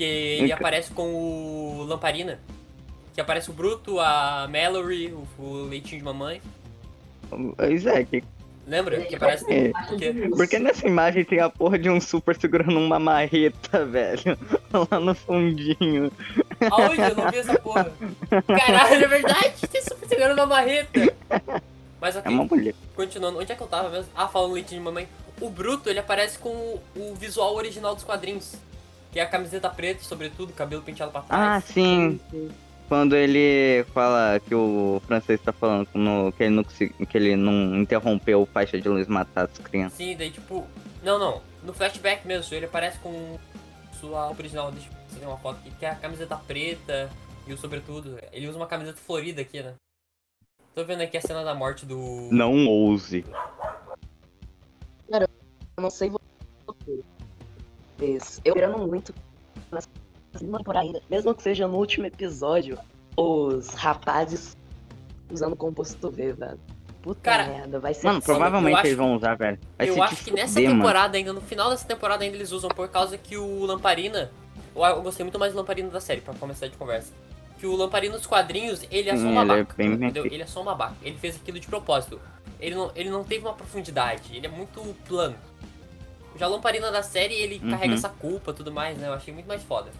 Que 0.00 0.04
ele 0.40 0.50
aparece 0.50 0.90
com 0.92 1.12
o 1.12 1.84
Lamparina. 1.86 2.40
Que 3.14 3.20
aparece 3.20 3.50
o 3.50 3.52
Bruto, 3.52 4.00
a 4.00 4.48
Mallory, 4.50 5.12
o, 5.12 5.26
o 5.42 5.66
leitinho 5.68 5.98
de 5.98 6.04
mamãe. 6.06 6.40
Ô, 7.30 7.64
Isaac, 7.66 8.24
Lembra? 8.66 8.98
Que 9.02 9.14
aparece. 9.16 9.44
É. 9.52 9.72
que- 9.98 10.28
porque 10.30 10.58
nessa 10.58 10.86
imagem 10.88 11.22
tem 11.22 11.38
a 11.40 11.50
porra 11.50 11.78
de 11.78 11.90
um 11.90 12.00
super 12.00 12.34
segurando 12.34 12.78
uma 12.78 12.98
marreta, 12.98 13.84
velho. 13.84 14.38
Lá 14.90 14.98
no 14.98 15.14
fundinho. 15.14 16.10
Aonde? 16.70 17.00
Eu 17.02 17.16
não 17.16 17.30
vi 17.30 17.38
essa 17.38 17.58
porra. 17.58 17.92
Caralho, 18.46 19.04
é 19.04 19.06
verdade? 19.08 19.68
Tem 19.70 19.82
super 19.82 20.08
segurando 20.08 20.38
uma 20.38 20.46
marreta. 20.46 21.14
Mas 22.00 22.16
É 22.16 22.26
uma 22.26 22.44
mulher. 22.44 22.74
continuando. 22.96 23.38
Onde 23.38 23.52
é 23.52 23.54
que 23.54 23.62
eu 23.62 23.66
tava 23.66 23.90
mesmo? 23.90 24.10
Ah, 24.16 24.28
falando 24.28 24.52
leitinho 24.54 24.80
de 24.80 24.84
mamãe. 24.86 25.06
O 25.42 25.50
Bruto, 25.50 25.90
ele 25.90 25.98
aparece 25.98 26.38
com 26.38 26.48
o, 26.48 26.80
o 26.96 27.14
visual 27.14 27.54
original 27.54 27.94
dos 27.94 28.04
quadrinhos. 28.04 28.54
Que 29.12 29.18
é 29.18 29.22
a 29.22 29.26
camiseta 29.26 29.68
preta, 29.68 30.02
sobretudo, 30.04 30.52
cabelo 30.52 30.82
penteado 30.82 31.10
pra 31.12 31.20
Ah, 31.22 31.60
trás. 31.60 31.64
sim. 31.64 32.20
Quando 32.88 33.14
ele 33.16 33.84
fala 33.94 34.40
que 34.40 34.54
o 34.54 35.00
francês 35.06 35.40
tá 35.40 35.52
falando 35.52 35.88
no- 35.94 36.32
que, 36.32 36.42
ele 36.42 36.54
não, 36.54 36.64
consegui- 36.64 37.06
que 37.06 37.16
ele 37.18 37.36
não 37.36 37.76
interrompeu 37.80 38.42
o 38.42 38.46
faixa 38.46 38.80
de 38.80 38.88
luz 38.88 39.06
matar 39.06 39.44
as 39.44 39.58
crianças. 39.58 39.96
Sim, 39.96 40.16
daí 40.16 40.30
tipo. 40.30 40.66
Não, 41.02 41.18
não. 41.18 41.40
No 41.62 41.72
flashback 41.72 42.26
mesmo, 42.26 42.54
ele 42.54 42.66
aparece 42.66 42.98
com 42.98 43.38
sua 44.00 44.30
original. 44.30 44.72
Deixa 44.72 44.88
eu 44.88 44.92
fazer 45.14 45.26
uma 45.26 45.36
foto 45.38 45.58
aqui. 45.60 45.70
Que 45.78 45.86
é 45.86 45.90
a 45.90 45.94
camiseta 45.94 46.36
preta 46.36 47.10
e 47.46 47.52
o 47.52 47.58
sobretudo. 47.58 48.18
Ele 48.32 48.48
usa 48.48 48.56
uma 48.56 48.66
camiseta 48.66 48.98
florida 48.98 49.40
aqui, 49.42 49.62
né? 49.62 49.74
Tô 50.74 50.84
vendo 50.84 51.02
aqui 51.02 51.16
a 51.16 51.20
cena 51.20 51.44
da 51.44 51.54
morte 51.54 51.84
do. 51.86 52.28
Não 52.32 52.66
ouse. 52.66 53.24
Eu 55.08 55.82
não 55.82 55.90
sei 55.90 56.10
vocês. 58.00 58.40
Eu 58.44 58.54
esperando 58.54 58.86
muito 58.86 59.14
nessa 59.70 59.88
temporada. 60.38 61.02
Mesmo 61.10 61.34
que 61.34 61.42
seja 61.42 61.68
no 61.68 61.76
último 61.76 62.06
episódio, 62.06 62.78
os 63.16 63.68
rapazes 63.74 64.56
usando 65.30 65.52
o 65.52 65.56
composto 65.56 66.10
V, 66.10 66.32
velho. 66.32 66.58
Puta 67.02 67.20
Cara, 67.22 67.46
merda, 67.46 67.80
vai 67.80 67.94
ser 67.94 68.06
Mano, 68.06 68.20
foda. 68.20 68.34
provavelmente 68.38 68.72
eu 68.72 68.78
acho 68.78 68.86
eles 68.88 68.96
vão 68.98 69.14
usar, 69.16 69.34
velho. 69.34 69.58
Vai 69.78 69.88
eu 69.88 70.02
acho 70.02 70.22
que 70.22 70.30
nessa 70.32 70.60
mano. 70.60 70.74
temporada 70.74 71.16
ainda, 71.16 71.32
no 71.32 71.40
final 71.40 71.70
dessa 71.70 71.86
temporada 71.86 72.24
ainda 72.24 72.36
eles 72.36 72.52
usam 72.52 72.68
por 72.68 72.88
causa 72.88 73.16
que 73.16 73.36
o 73.38 73.64
Lamparina. 73.64 74.30
Eu, 74.76 75.02
gostei 75.02 75.24
muito 75.24 75.38
mais 75.38 75.52
do 75.52 75.56
Lamparina 75.56 75.88
da 75.88 76.00
série, 76.00 76.20
pra 76.20 76.34
começar 76.34 76.66
de 76.68 76.76
conversa. 76.76 77.12
Que 77.58 77.66
o 77.66 77.74
Lamparina 77.74 78.16
dos 78.16 78.26
quadrinhos, 78.26 78.86
ele 78.90 79.08
é 79.08 79.16
só 79.16 79.22
um 79.22 79.28
Hum, 79.28 79.30
ele 79.30 79.52
é 79.52 79.56
babaca. 79.56 79.74
bem 79.76 79.92
entendeu? 79.92 80.26
Ele 80.26 80.42
é 80.42 80.46
só 80.46 80.60
um 80.60 80.64
babaca. 80.64 80.94
Ele 81.02 81.16
fez 81.16 81.36
aquilo 81.36 81.58
de 81.58 81.66
propósito. 81.66 82.20
Ele 82.60 82.74
não, 82.74 82.90
ele 82.94 83.08
não 83.08 83.24
teve 83.24 83.46
uma 83.46 83.54
profundidade, 83.54 84.36
ele 84.36 84.46
é 84.46 84.50
muito 84.50 84.94
plano. 85.08 85.36
Já 86.40 86.48
Lamparina 86.48 86.90
da 86.90 87.02
série, 87.02 87.34
ele 87.34 87.60
Uhum. 87.62 87.70
carrega 87.70 87.92
essa 87.92 88.08
culpa 88.08 88.50
e 88.50 88.54
tudo 88.54 88.72
mais, 88.72 88.96
né? 88.96 89.08
Eu 89.08 89.12
achei 89.12 89.32
muito 89.34 89.46
mais 89.46 89.62
foda. 89.62 89.90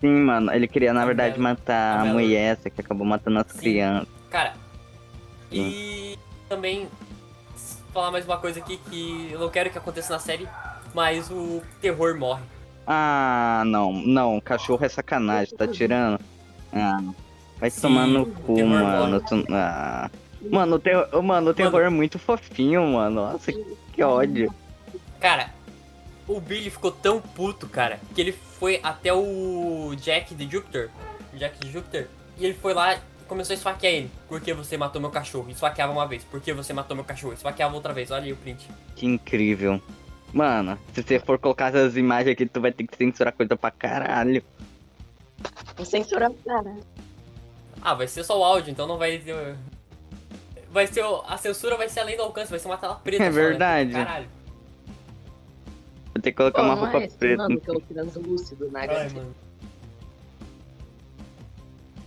Sim, 0.00 0.14
mano. 0.20 0.52
Ele 0.52 0.68
queria, 0.68 0.92
na 0.92 1.02
A 1.02 1.06
verdade, 1.06 1.34
Mel- 1.40 1.42
matar 1.54 1.98
a 1.98 2.02
a 2.02 2.04
mulher 2.04 2.52
essa 2.52 2.70
que 2.70 2.80
acabou 2.80 3.04
matando 3.04 3.40
as 3.40 3.48
Sim. 3.50 3.58
crianças. 3.58 4.06
Cara, 4.30 4.52
e 5.50 6.16
também 6.48 6.86
falar 7.92 8.12
mais 8.12 8.24
uma 8.24 8.36
coisa 8.38 8.60
aqui 8.60 8.76
que 8.88 9.28
eu 9.32 9.40
não 9.40 9.48
quero 9.48 9.70
que 9.70 9.78
aconteça 9.78 10.12
na 10.12 10.20
série, 10.20 10.46
mas 10.94 11.28
o 11.32 11.60
terror 11.80 12.16
morre. 12.16 12.42
Ah, 12.86 13.64
não, 13.66 13.92
não. 13.92 14.40
Cachorro 14.40 14.84
é 14.84 14.88
sacanagem, 14.88 15.56
tá 15.56 15.66
tirando. 15.66 16.20
Ah, 16.72 17.00
vai 17.58 17.70
Sim, 17.70 17.80
tomar 17.80 18.06
no 18.06 18.24
cu, 18.26 18.54
terror 18.54 18.68
mano. 18.70 19.20
Tu- 19.20 19.44
ah. 19.50 20.08
Mano, 20.48 20.76
o 20.76 20.78
terror, 20.78 21.22
mano, 21.24 21.50
o 21.50 21.54
terror 21.54 21.82
é 21.82 21.88
muito 21.88 22.20
fofinho, 22.20 22.86
mano. 22.86 23.32
Nossa, 23.32 23.50
que 23.92 24.00
ódio. 24.04 24.54
Cara, 25.26 25.50
o 26.28 26.40
Billy 26.40 26.70
ficou 26.70 26.92
tão 26.92 27.20
puto, 27.20 27.68
cara, 27.68 27.98
que 28.14 28.20
ele 28.20 28.30
foi 28.30 28.78
até 28.80 29.12
o 29.12 29.92
Jack 29.96 30.32
de 30.36 30.48
Júpiter, 30.48 30.88
Jack 31.34 31.58
de 31.58 31.72
Júpiter, 31.72 32.08
e 32.38 32.44
ele 32.44 32.54
foi 32.54 32.72
lá 32.72 32.94
e 32.94 33.00
começou 33.26 33.52
a 33.52 33.56
esfaquear 33.56 33.92
ele. 33.92 34.10
Por 34.28 34.40
que 34.40 34.54
você 34.54 34.76
matou 34.76 35.00
meu 35.00 35.10
cachorro? 35.10 35.50
Esfaqueava 35.50 35.92
uma 35.92 36.06
vez. 36.06 36.22
Por 36.22 36.40
que 36.40 36.52
você 36.52 36.72
matou 36.72 36.94
meu 36.94 37.04
cachorro? 37.04 37.32
Esfaqueava 37.32 37.74
outra 37.74 37.92
vez. 37.92 38.12
Olha 38.12 38.22
aí 38.22 38.32
o 38.32 38.36
print. 38.36 38.70
Que 38.94 39.04
incrível. 39.04 39.82
Mano, 40.32 40.78
se 40.94 41.02
você 41.02 41.18
for 41.18 41.40
colocar 41.40 41.74
essas 41.74 41.96
imagens 41.96 42.30
aqui, 42.30 42.46
tu 42.46 42.60
vai 42.60 42.70
ter 42.70 42.86
que 42.86 42.96
censurar 42.96 43.32
coisa 43.32 43.56
pra 43.56 43.72
caralho. 43.72 44.44
Não 45.76 45.84
censura 45.84 46.32
cara. 46.46 46.76
Ah, 47.82 47.94
vai 47.94 48.06
ser 48.06 48.22
só 48.22 48.38
o 48.38 48.44
áudio, 48.44 48.70
então 48.70 48.86
não 48.86 48.96
vai 48.96 49.18
ter... 49.18 49.56
Vai 50.70 50.86
ser... 50.86 51.02
A 51.26 51.36
censura 51.36 51.76
vai 51.76 51.88
ser 51.88 51.98
além 51.98 52.16
do 52.16 52.22
alcance, 52.22 52.48
vai 52.48 52.60
ser 52.60 52.68
uma 52.68 52.78
tela 52.78 52.94
preta 52.94 53.24
É 53.24 53.32
só, 53.32 53.36
né? 53.36 53.42
verdade. 53.42 53.90
Caralho. 53.90 54.35
Vou 56.16 56.22
ter 56.22 56.30
que 56.32 56.36
colocar 56.38 56.62
Pô, 56.62 56.68
uma 56.68 56.74
roupa 56.74 56.98
é 56.98 57.04
esse 57.04 57.16
preta. 57.18 57.36
mano 57.42 57.60
que 57.60 57.70
é 57.70 57.74
o 57.74 57.80
translúcido 57.80 58.70
na 58.70 58.80
Ai, 58.80 59.08
mano. 59.10 59.34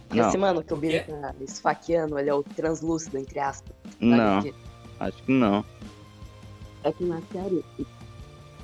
Não, 0.10 0.28
Esse 0.28 0.38
mano 0.40 0.64
que 0.64 0.74
o 0.74 0.78
Billy 0.78 1.02
tá 1.02 1.36
esfaqueando, 1.42 2.18
ele 2.18 2.28
é 2.32 2.34
o 2.34 2.42
translúcido, 2.42 3.20
entre 3.20 3.38
aspas. 3.40 3.76
não, 4.00 4.40
HQ. 4.40 4.54
acho 5.00 5.24
que 5.24 5.32
não. 5.32 5.64
É 6.84 6.92
que 6.92 7.04
na 7.04 7.22
série, 7.32 7.64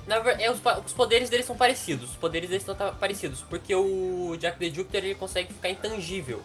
Na 0.08 0.18
ver- 0.18 0.40
é, 0.40 0.50
os, 0.50 0.58
os 0.84 0.92
poderes 0.92 1.30
deles 1.30 1.46
são 1.46 1.56
parecidos. 1.56 2.10
Os 2.10 2.16
poderes 2.16 2.48
deles 2.50 2.64
são 2.64 2.74
ta- 2.74 2.90
parecidos. 2.90 3.42
Porque 3.42 3.72
o 3.74 4.36
Jack 4.40 4.58
the 4.58 4.68
Jupiter 4.74 5.04
ele 5.04 5.14
consegue 5.14 5.52
ficar 5.52 5.68
intangível. 5.70 6.42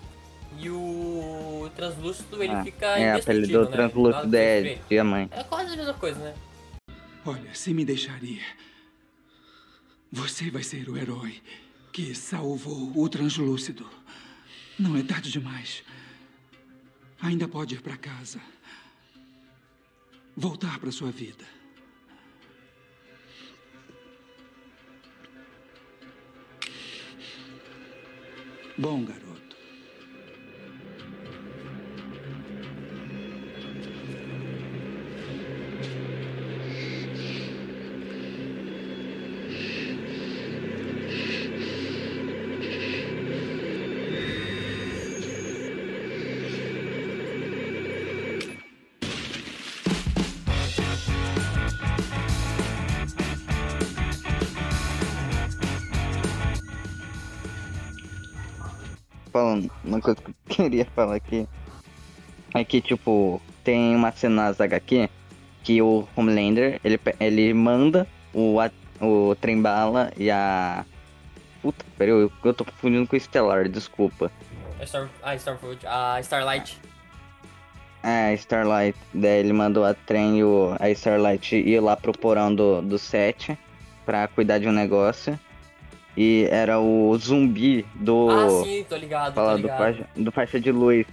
E 0.59 0.69
o 0.69 1.69
translúcido 1.75 2.43
ele 2.43 2.53
Ah, 2.53 2.63
fica 2.63 2.85
É, 2.99 3.13
indestrutível, 3.13 3.63
do 3.65 3.69
né? 3.71 3.75
translúcido 3.77 4.17
é 4.17 4.21
que 4.21 4.27
destrua 4.27 4.71
ele. 4.73 4.81
diamante. 4.89 5.33
É 5.33 5.43
quase 5.43 5.73
a 5.73 5.77
mesma 5.77 5.93
coisa, 5.95 6.19
né? 6.19 6.33
Olha, 7.25 7.55
se 7.55 7.73
me 7.73 7.83
deixaria. 7.85 8.41
Você 10.11 10.51
vai 10.51 10.61
ser 10.61 10.89
o 10.89 10.97
herói 10.97 11.41
que 11.93 12.13
salvou 12.13 12.91
o 12.97 13.07
translúcido. 13.07 13.89
Não 14.77 14.97
é 14.97 15.03
tarde 15.03 15.31
demais. 15.31 15.83
Ainda 17.21 17.47
pode 17.47 17.75
ir 17.75 17.81
para 17.81 17.95
casa. 17.95 18.41
Voltar 20.35 20.79
para 20.79 20.91
sua 20.91 21.11
vida. 21.11 21.45
Bom, 28.77 29.05
garoto. 29.05 29.40
Uma 59.83 59.99
coisa 60.01 60.19
que 60.21 60.29
eu 60.29 60.35
queria 60.47 60.85
falar 60.85 61.15
aqui 61.15 61.47
é 62.53 62.63
que, 62.63 62.81
tipo, 62.81 63.41
tem 63.63 63.95
uma 63.95 64.11
cena 64.11 64.47
nas 64.47 64.59
HQ 64.59 65.09
que 65.63 65.81
o 65.81 66.07
Homelander, 66.15 66.79
ele, 66.83 66.99
ele 67.19 67.53
manda 67.53 68.07
o, 68.33 68.57
o 68.99 69.35
Trembala 69.35 70.11
e 70.17 70.29
a... 70.29 70.85
Puta, 71.61 71.85
peraí, 71.97 72.11
eu, 72.11 72.31
eu 72.43 72.53
tô 72.53 72.65
confundindo 72.65 73.07
com 73.07 73.15
o 73.15 73.19
Stellar, 73.19 73.69
desculpa. 73.69 74.31
A 74.79 74.83
Storm, 74.83 75.07
a 75.21 75.35
Stormfront, 75.35 75.85
a 75.85 76.19
Starlight. 76.21 76.81
É, 78.01 78.33
Starlight. 78.33 78.97
Daí 79.13 79.39
ele 79.39 79.53
mandou 79.53 79.85
a 79.85 79.93
Trem 79.93 80.39
e 80.39 80.43
o, 80.43 80.75
a 80.79 80.89
Starlight 80.89 81.55
ir 81.55 81.79
lá 81.79 81.95
pro 81.95 82.11
porão 82.11 82.53
do, 82.53 82.81
do 82.81 82.97
set 82.97 83.57
pra 84.05 84.27
cuidar 84.27 84.57
de 84.57 84.67
um 84.67 84.71
negócio. 84.71 85.39
E 86.15 86.47
era 86.51 86.79
o 86.79 87.17
zumbi 87.17 87.85
do. 87.95 88.29
Ah, 88.29 88.63
sim, 88.63 88.85
tô 88.87 88.95
ligado, 88.97 89.33
fala 89.33 89.51
tô 89.51 89.57
do 89.57 89.61
ligado. 89.63 89.77
faixa, 89.77 90.07
do 90.15 90.31
faixa 90.31 90.59
de 90.59 90.71
luz. 90.71 91.05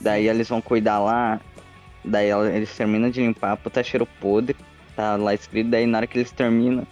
Daí 0.00 0.28
eles 0.28 0.48
vão 0.48 0.60
cuidar 0.60 0.98
lá. 1.00 1.40
Daí 2.04 2.30
eles 2.30 2.74
terminam 2.74 3.10
de 3.10 3.20
limpar, 3.20 3.56
puta 3.56 3.82
cheiro 3.82 4.06
podre. 4.20 4.56
Tá 4.96 5.16
lá 5.16 5.34
escrito. 5.34 5.70
Daí 5.70 5.86
na 5.86 5.98
hora 5.98 6.06
que 6.06 6.18
eles 6.18 6.30
terminam, 6.30 6.86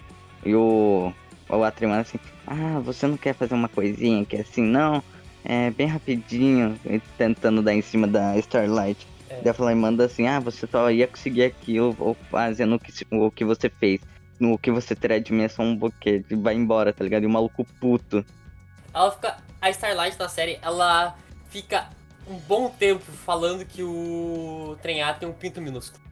e 0.45 0.55
o. 0.55 1.13
O 1.49 1.63
Atrimano 1.63 2.01
assim, 2.01 2.19
ah, 2.45 2.81
você 2.81 3.07
não 3.07 3.17
quer 3.17 3.33
fazer 3.33 3.55
uma 3.55 3.69
coisinha 3.69 4.25
que 4.25 4.35
é 4.37 4.41
assim, 4.41 4.63
não? 4.63 5.01
É 5.45 5.71
bem 5.71 5.87
rapidinho, 5.87 6.77
tentando 7.17 7.63
dar 7.63 7.73
em 7.73 7.83
cima 7.83 8.05
da 8.09 8.37
Starlight. 8.39 9.07
É. 9.31 9.41
Daí 9.43 9.55
ela 9.57 9.75
manda 9.77 10.05
assim, 10.05 10.27
ah, 10.27 10.41
você 10.41 10.67
só 10.67 10.91
ia 10.91 11.07
conseguir 11.07 11.45
aquilo 11.45 11.95
ou 12.01 12.17
fazendo 12.31 12.75
o 12.75 12.81
que, 12.81 12.93
o 13.13 13.31
que 13.31 13.45
você 13.45 13.69
fez. 13.69 14.01
No 14.39 14.59
que 14.59 14.71
você 14.71 14.95
terá 14.95 15.19
de 15.19 15.33
mim 15.33 15.43
é 15.43 15.49
só 15.49 15.63
um 15.63 15.77
boquete. 15.77 16.27
E 16.31 16.37
vai 16.37 16.55
embora, 16.55 16.93
tá 16.93 17.03
ligado? 17.03 17.23
E 17.23 17.27
o 17.27 17.31
maluco 17.31 17.65
puto. 17.81 18.25
Ela 18.93 19.11
fica. 19.11 19.39
A 19.61 19.71
Starlight 19.71 20.19
na 20.19 20.29
série, 20.29 20.59
ela 20.63 21.17
fica 21.49 21.89
um 22.29 22.37
bom 22.37 22.69
tempo 22.69 23.03
falando 23.03 23.65
que 23.65 23.83
o 23.83 24.77
Trem 24.83 25.03
A 25.03 25.15
tem 25.15 25.29
um 25.29 25.33
pinto 25.33 25.61
minúsculo. 25.61 26.05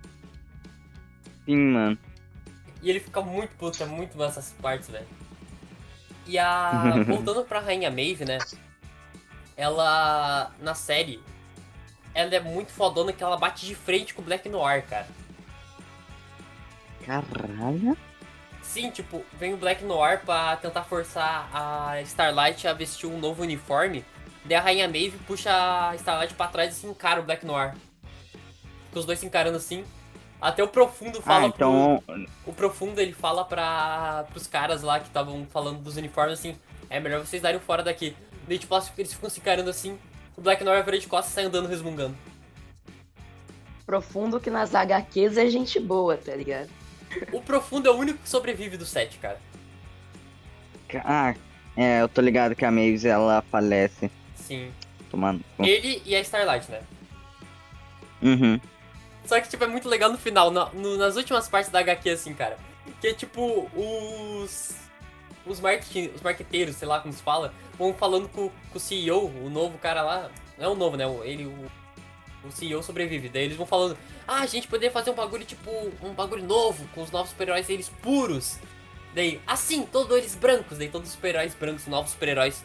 Sim, 1.45 1.57
mano. 1.57 1.99
E 2.83 2.91
ele 2.91 3.01
fica 3.01 3.21
muito 3.21 3.55
puto, 3.57 3.83
é 3.83 3.87
muito 3.87 4.17
massa 4.17 4.41
essas 4.41 4.55
partes, 4.55 4.89
velho. 4.89 5.07
E 6.27 6.39
a. 6.39 7.03
Voltando 7.07 7.45
pra 7.45 7.61
Rainha 7.61 7.91
Maeve, 7.91 8.25
né? 8.25 8.39
Ela. 9.57 10.53
Na 10.61 10.75
série. 10.75 11.21
Ela 12.15 12.35
é 12.37 12.41
muito 12.41 12.73
fodona 12.73 13.13
que 13.13 13.23
ela 13.23 13.37
bate 13.37 13.67
de 13.67 13.75
frente 13.75 14.15
com 14.15 14.23
o 14.23 14.25
Black 14.25 14.49
Noir, 14.49 14.87
cara. 14.87 15.09
Caralho. 17.05 17.97
Sim, 18.75 18.91
tipo, 18.91 19.25
vem 19.35 19.55
o 19.55 19.57
Black 19.57 19.85
Noir 19.85 20.23
pra 20.25 20.57
tentar 20.57 20.83
forçar 20.83 21.49
a 21.55 22.03
Starlight 22.03 22.67
a 22.67 22.73
vestir 22.73 23.07
um 23.07 23.21
novo 23.21 23.45
uniforme. 23.45 24.05
Daí 24.45 24.57
a 24.57 24.61
Rainha 24.61 24.89
Maeve 24.89 25.17
puxa 25.29 25.53
a 25.53 25.95
Starlight 25.95 26.35
pra 26.35 26.49
trás 26.49 26.77
e 26.77 26.81
se 26.81 26.87
encara 26.89 27.21
o 27.21 27.23
Black 27.23 27.47
Noir. 27.47 27.73
Com 28.93 28.99
os 28.99 29.07
dois 29.07 29.21
se 29.21 29.27
encarando 29.27 29.59
assim. 29.59 29.85
Até 30.41 30.61
o 30.61 30.67
Profundo 30.67 31.23
fala 31.23 31.45
Ah, 31.45 31.47
então. 31.47 32.03
pro... 32.05 32.27
O 32.47 32.53
Profundo, 32.53 33.01
ele 33.01 33.13
fala 33.13 33.45
pra... 33.45 34.25
pros 34.33 34.49
caras 34.49 34.83
lá 34.83 34.99
que 34.99 35.07
estavam 35.07 35.47
falando 35.53 35.79
dos 35.79 35.97
uniformes 35.97 36.41
assim... 36.41 36.57
É 36.91 36.99
melhor 36.99 37.25
vocês 37.25 37.41
darem 37.41 37.61
fora 37.61 37.81
daqui. 37.85 38.17
Daí, 38.49 38.59
tipo, 38.59 38.75
eles 38.99 39.13
ficam 39.15 39.31
se 39.31 39.39
encarando 39.39 39.71
assim. 39.71 39.97
O 40.37 40.41
Black 40.41 40.65
Noir 40.65 40.85
vira 40.85 40.99
de 40.99 41.07
costas 41.07 41.31
e 41.31 41.35
sai 41.37 41.45
andando 41.45 41.69
resmungando. 41.69 42.17
Profundo 43.87 44.41
que 44.41 44.51
nas 44.51 44.75
HQs 44.75 45.37
é 45.37 45.49
gente 45.49 45.79
boa, 45.79 46.17
tá 46.17 46.35
ligado? 46.35 46.69
O 47.33 47.41
Profundo 47.41 47.89
é 47.89 47.91
o 47.93 47.97
único 47.97 48.19
que 48.19 48.29
sobrevive 48.29 48.77
do 48.77 48.85
set, 48.87 49.19
cara. 49.19 49.41
Ah, 51.05 51.35
é, 51.77 52.03
eu 52.03 52.09
tô 52.09 52.21
ligado 52.21 52.55
que 52.55 52.65
a 52.65 52.71
Mavis 52.71 53.05
ela 53.05 53.43
falece. 53.51 54.11
Sim. 54.37 54.71
Tomando. 55.11 55.43
Ele 55.59 56.01
e 56.05 56.15
a 56.15 56.21
Starlight, 56.21 56.71
né? 56.71 56.81
Uhum. 58.23 58.61
Só 59.27 59.41
que, 59.41 59.49
tipo, 59.49 59.65
é 59.65 59.67
muito 59.67 59.89
legal 59.89 60.11
no 60.13 60.19
final, 60.19 60.51
na- 60.51 60.71
no- 60.73 60.97
nas 60.97 61.17
últimas 61.17 61.49
partes 61.49 61.71
da 61.71 61.81
HQ, 61.81 62.11
assim, 62.11 62.35
cara. 62.35 62.59
Que 63.01 63.13
tipo, 63.15 63.69
os. 63.75 64.77
Os, 65.47 65.61
marketing, 65.61 66.11
os 66.15 66.23
marqueteiros, 66.23 66.77
sei 66.77 66.89
lá 66.89 67.01
como 67.01 67.13
se 67.13 67.23
fala, 67.23 67.53
vão 67.79 67.93
falando 67.93 68.29
com, 68.31 68.49
com 68.49 68.79
o 68.79 68.81
CEO, 68.81 69.27
o 69.27 69.51
novo 69.51 69.77
cara 69.79 70.03
lá. 70.03 70.31
Não 70.57 70.65
é 70.65 70.69
o 70.69 70.75
novo, 70.75 70.97
né? 70.97 71.05
Ele, 71.25 71.45
o, 71.47 71.71
o 72.49 72.53
CEO 72.53 72.83
sobrevive. 72.83 73.29
Daí 73.29 73.45
eles 73.45 73.57
vão 73.57 73.67
falando: 73.67 73.97
Ah, 74.27 74.41
a 74.41 74.47
gente 74.47 74.69
poderia 74.69 74.91
fazer 74.91 75.11
um 75.11 75.15
bagulho, 75.15 75.45
tipo, 75.45 75.71
um 76.03 76.13
bagulho 76.13 76.45
novo, 76.45 76.87
com 76.95 77.03
os 77.03 77.11
novos 77.11 77.31
super-heróis 77.31 77.69
eles 77.69 77.89
puros. 77.89 78.59
Daí, 79.15 79.41
assim, 79.47 79.87
todos 79.87 80.17
eles 80.17 80.35
brancos. 80.35 80.79
Daí 80.79 80.89
todos 80.89 81.09
os 81.09 81.15
super-heróis 81.15 81.55
brancos, 81.55 81.87
novos 81.87 82.11
super-heróis. 82.13 82.65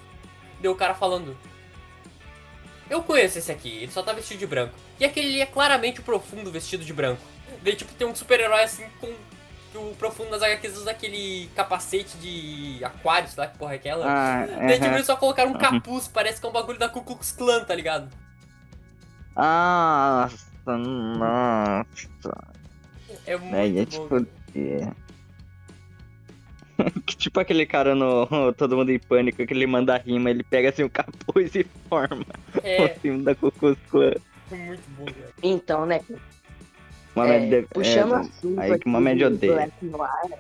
Daí 0.60 0.70
o 0.70 0.76
cara 0.76 0.94
falando: 0.94 1.38
eu 2.90 3.04
conheço 3.04 3.38
esse 3.38 3.52
aqui, 3.52 3.70
ele 3.70 3.92
só 3.92 4.02
tá 4.02 4.14
vestido 4.14 4.40
de 4.40 4.48
branco. 4.48 4.74
E 5.00 5.06
aquele 5.06 5.28
ali 5.28 5.42
é 5.42 5.46
claramente 5.46 6.00
o 6.00 6.04
profundo 6.04 6.52
vestido 6.52 6.84
de 6.84 6.92
branco. 6.92 7.22
Daí, 7.62 7.76
tipo, 7.76 7.94
tem 7.94 8.08
um 8.08 8.16
super-herói 8.16 8.64
assim 8.64 8.86
com. 9.00 9.14
Que 9.72 9.78
o 9.78 9.94
profundo 10.00 10.32
das 10.32 10.42
HQs 10.42 10.78
usa 10.78 10.90
aquele 10.90 11.48
capacete 11.56 12.18
de 12.18 12.84
aquário, 12.84 13.30
sei 13.30 13.44
lá 13.44 13.48
que 13.48 13.56
porra 13.56 13.74
é 13.74 13.76
aquela. 13.76 14.06
Ah, 14.08 14.46
Daí, 14.48 14.80
tipo, 14.80 14.96
eles 14.96 15.06
só 15.06 15.16
colocaram 15.16 15.52
um 15.52 15.58
capuz, 15.60 16.08
parece 16.08 16.42
que 16.42 16.48
é 16.48 16.50
um 16.50 16.52
bagulho 16.52 16.80
da 16.80 16.90
Ku 16.90 17.04
Klux 17.04 17.32
Klan, 17.32 17.64
tá 17.66 17.76
ligado? 17.76 18.10
Nossa, 19.36 20.78
nossa. 20.78 22.38
É 23.26 23.38
muito 23.38 23.56
Aí 23.56 23.80
é 23.80 23.86
bom. 23.86 23.90
tipo. 23.92 24.28
é. 24.56 24.92
que 27.06 27.18
tipo 27.18 27.40
aquele 27.40 27.66
cara 27.66 27.94
no 27.94 28.26
Todo 28.58 28.78
Mundo 28.78 28.90
em 28.92 29.00
Pânico, 29.00 29.46
que 29.46 29.54
ele 29.54 29.68
manda 29.68 29.98
rima, 29.98 30.30
ele 30.30 30.44
pega 30.44 30.70
assim 30.70 30.84
o 30.84 30.90
capuz 30.90 31.54
e 31.56 31.64
forma 31.90 32.26
É, 32.64 32.86
o 32.86 33.00
símbolo 33.02 33.24
da 33.24 33.36
Cucus 33.36 33.78
Clan. 33.90 34.14
muito 34.52 34.84
bom, 34.98 35.06
velho. 35.06 35.34
Então, 35.44 35.86
né? 35.86 36.02
Uma 37.16 37.28
é, 37.28 37.40
média- 37.40 37.68
puxando 37.74 38.14
é, 38.14 38.18
o 38.18 38.20
assunto 38.20 38.60
aí 38.62 38.80
que 38.80 38.90
média 38.90 39.30
do 39.30 39.36
odeia. 39.36 39.54
Black 39.54 39.86
Noir. 39.86 40.40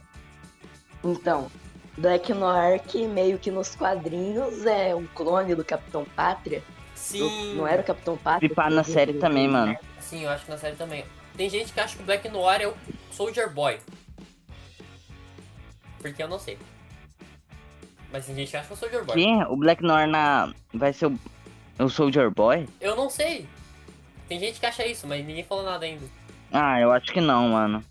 Então, 1.04 1.52
Black 1.98 2.34
Noir 2.34 2.82
que 2.84 3.08
meio 3.08 3.38
que 3.38 3.52
nos 3.52 3.76
quadrinhos 3.76 4.66
é 4.66 4.96
um 4.96 5.06
clone 5.08 5.56
do 5.56 5.64
Capitão 5.66 6.06
Pátria. 6.16 6.64
Sim. 7.00 7.56
Não 7.56 7.66
era 7.66 7.82
o 7.82 7.86
Capitão 7.86 8.18
Pátria? 8.18 8.46
E 8.48 8.54
pá 8.54 8.70
na 8.70 8.84
série 8.84 9.14
também, 9.14 9.48
mano. 9.48 9.76
Sim, 10.00 10.24
eu 10.24 10.30
acho 10.30 10.46
que 10.46 10.52
na 10.52 10.58
série 10.58 10.76
também. 10.76 11.06
Tem 11.36 11.50
gente 11.50 11.72
que 11.72 11.80
acha 11.80 11.96
que 11.96 12.04
o 12.04 12.06
Black 12.06 12.28
Noir 12.30 12.62
é 12.62 12.68
o 12.68 12.76
Soldier 13.12 13.50
Boy. 13.52 13.80
Porque 16.00 16.22
eu 16.22 16.28
não 16.28 16.38
sei. 16.38 16.58
Mas 18.12 18.26
tem 18.26 18.36
gente 18.36 18.52
que 18.52 18.58
acha 18.58 18.68
que 18.68 18.74
é 18.74 18.76
o 18.76 18.78
Soldier 18.78 19.06
Boy. 19.06 19.16
Quem? 19.16 19.44
O 19.44 19.56
Black 19.56 19.82
Noir 19.82 20.08
na. 20.08 20.54
Vai 20.74 20.94
ser 20.94 21.08
o. 21.08 21.20
O 21.80 21.90
Soldier 21.90 22.30
Boy? 22.30 22.68
Eu 22.82 22.96
não 22.96 23.10
sei. 23.10 23.48
Tem 24.28 24.38
gente 24.38 24.60
que 24.60 24.66
acha 24.66 24.86
isso, 24.86 25.08
mas 25.08 25.26
ninguém 25.26 25.44
falou 25.44 25.64
nada 25.64 25.86
ainda. 25.86 26.06
Ah, 26.52 26.80
eu 26.80 26.92
acho 26.92 27.12
que 27.14 27.22
não, 27.22 27.50
mano. 27.50 27.84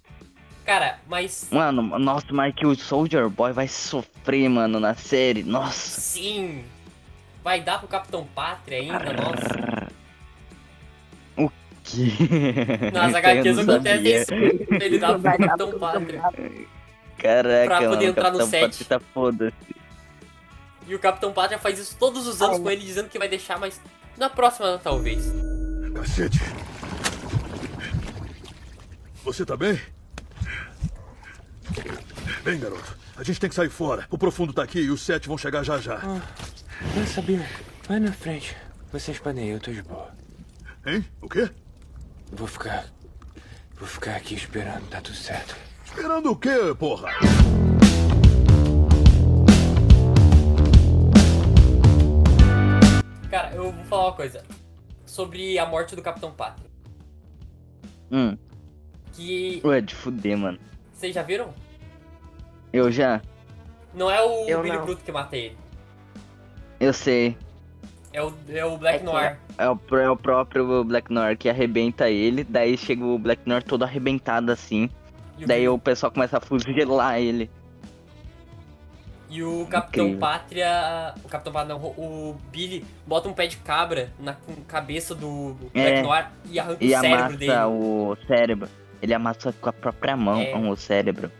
Cara, 0.65 0.99
mas 1.09 1.49
Mano, 1.51 1.99
nossa, 1.99 2.27
mas 2.31 2.55
que 2.55 2.67
o 2.67 2.77
Soldier 2.77 3.31
Boy 3.31 3.53
vai 3.53 3.67
sofrer, 3.67 4.51
mano, 4.51 4.79
na 4.79 4.95
série. 4.95 5.43
Nossa. 5.43 5.99
sim. 5.99 6.63
Vai 7.49 7.63
dar 7.63 7.79
pro 7.79 7.89
Capitão 7.89 8.27
Pátria 8.35 8.77
ainda, 8.77 9.11
nossa. 9.15 9.89
O 11.35 11.51
quê? 11.83 12.13
Nas 12.93 13.15
HQs 13.15 13.57
não 13.57 13.63
acontece 13.63 14.17
isso. 14.17 14.35
Ele 14.35 14.99
dá 14.99 15.15
pro 15.15 15.23
Capitão 15.23 15.79
Pátria. 15.79 16.23
Caraca, 17.17 17.67
Pra 17.67 17.79
poder 17.79 17.89
mano, 17.89 18.05
entrar 18.05 18.31
no 18.33 18.39
Capitão 18.39 18.47
set. 18.49 18.61
Pátria 18.61 18.87
tá 18.87 19.01
foda. 19.01 19.53
E 20.87 20.95
o 20.95 20.99
Capitão 20.99 21.33
Pátria 21.33 21.59
faz 21.59 21.79
isso 21.79 21.97
todos 21.99 22.27
os 22.27 22.43
anos 22.43 22.57
Ai. 22.59 22.63
com 22.63 22.71
ele, 22.71 22.85
dizendo 22.85 23.09
que 23.09 23.19
vai 23.19 23.31
deixar, 23.31 23.59
mas 23.59 23.81
na 24.19 24.29
próxima 24.29 24.77
talvez. 24.77 25.33
Cacete. 25.95 26.39
Você 29.25 29.47
tá 29.47 29.57
bem? 29.57 29.81
Bem, 32.45 32.61
garoto. 32.61 32.95
A 33.17 33.23
gente 33.23 33.41
tem 33.41 33.49
que 33.49 33.57
sair 33.57 33.71
fora. 33.71 34.07
O 34.11 34.19
profundo 34.19 34.53
tá 34.53 34.63
aqui 34.63 34.81
e 34.81 34.91
os 34.91 35.01
sete 35.01 35.29
vão 35.29 35.39
chegar 35.39 35.63
já 35.63 35.79
já. 35.79 35.99
Eu 36.97 37.07
sabia. 37.07 37.47
Vai 37.87 38.01
na 38.01 38.13
frente. 38.13 38.57
Vocês 38.93 39.19
podem 39.19 39.47
ir, 39.49 39.51
eu 39.53 39.61
tô 39.61 39.71
de 39.73 39.83
boa. 39.83 40.11
Hein? 40.87 41.05
O 41.21 41.29
quê? 41.29 41.49
Vou 42.33 42.47
ficar. 42.47 42.87
Vou 43.75 43.87
ficar 43.89 44.17
aqui 44.17 44.35
esperando, 44.35 44.89
tá 44.89 45.01
tudo 45.01 45.17
certo. 45.17 45.57
Esperando 45.85 46.31
o 46.31 46.37
quê, 46.37 46.75
porra? 46.79 47.11
Cara, 53.31 53.55
eu 53.55 53.71
vou 53.73 53.85
falar 53.85 54.05
uma 54.07 54.13
coisa. 54.15 54.43
Sobre 55.05 55.59
a 55.59 55.67
morte 55.67 55.95
do 55.97 56.03
Capitão 56.03 56.33
Pátria. 56.33 56.69
Hum, 58.11 58.37
Que. 59.13 59.61
ué, 59.65 59.81
de 59.81 59.95
fuder, 59.95 60.37
mano. 60.37 60.59
Vocês 60.93 61.15
já 61.15 61.23
viram? 61.23 61.53
Eu 62.73 62.91
já. 62.91 63.21
Não 63.95 64.11
é 64.11 64.23
o 64.23 64.49
Eu 64.49 64.63
Billy 64.63 64.77
não. 64.77 64.85
Bruto 64.85 65.03
que 65.05 65.13
mata 65.13 65.37
ele. 65.37 65.57
Eu 66.81 66.93
sei. 66.93 67.37
É 68.13 68.23
o, 68.23 68.33
é 68.49 68.65
o 68.65 68.77
Black 68.79 69.01
É 69.01 69.03
Noir. 69.03 69.39
É 69.59 69.69
o, 69.69 69.79
é 69.97 70.11
o 70.11 70.17
próprio 70.17 70.85
Black 70.85 71.13
Noir 71.13 71.37
que 71.37 71.49
arrebenta 71.49 72.09
ele, 72.09 72.43
daí 72.45 72.77
chega 72.77 73.05
o 73.05 73.19
Black 73.19 73.43
Noir 73.47 73.63
todo 73.63 73.83
arrebentado 73.85 74.51
assim. 74.53 74.89
E 75.37 75.45
o, 75.45 75.47
Daí 75.47 75.59
Billy- 75.61 75.69
o 75.69 75.79
pessoal 75.79 76.11
começa 76.11 76.39
a 76.39 76.41
fuzilar 76.41 77.19
ele. 77.19 77.51
e 79.31 79.43
o 79.43 79.67
Capitão 79.67 80.05
Incrível. 80.07 80.21
Pátria. 80.21 81.15
O 81.23 81.29
Capitão 81.29 81.53
Pátria 81.53 81.75
não, 81.77 81.85
o 81.85 82.37
Billy 82.51 82.85
bota 83.07 83.29
um 83.29 83.33
pé 83.35 83.47
de 83.47 83.59
cabra 83.59 84.11
na 84.19 84.33
com- 84.33 84.55
cabeça 84.67 85.15
do 85.15 85.55
Black 85.75 85.99
É. 85.99 86.03
Noir 86.03 86.31
e 86.51 86.59
arranca 86.59 86.83
E 86.85 86.89
o 86.89 86.91
cérebro 87.01 87.19
amassa 87.19 87.37
dele. 87.37 87.53
o 87.67 88.17
cérebro. 88.27 88.69
Ele 89.03 89.15
amassa 89.15 89.53
com 89.53 89.69
a 89.69 89.73
própria 89.73 90.17
mão 90.17 90.41
É. 90.41 90.57
o 90.57 90.75
cérebro. 90.77 91.31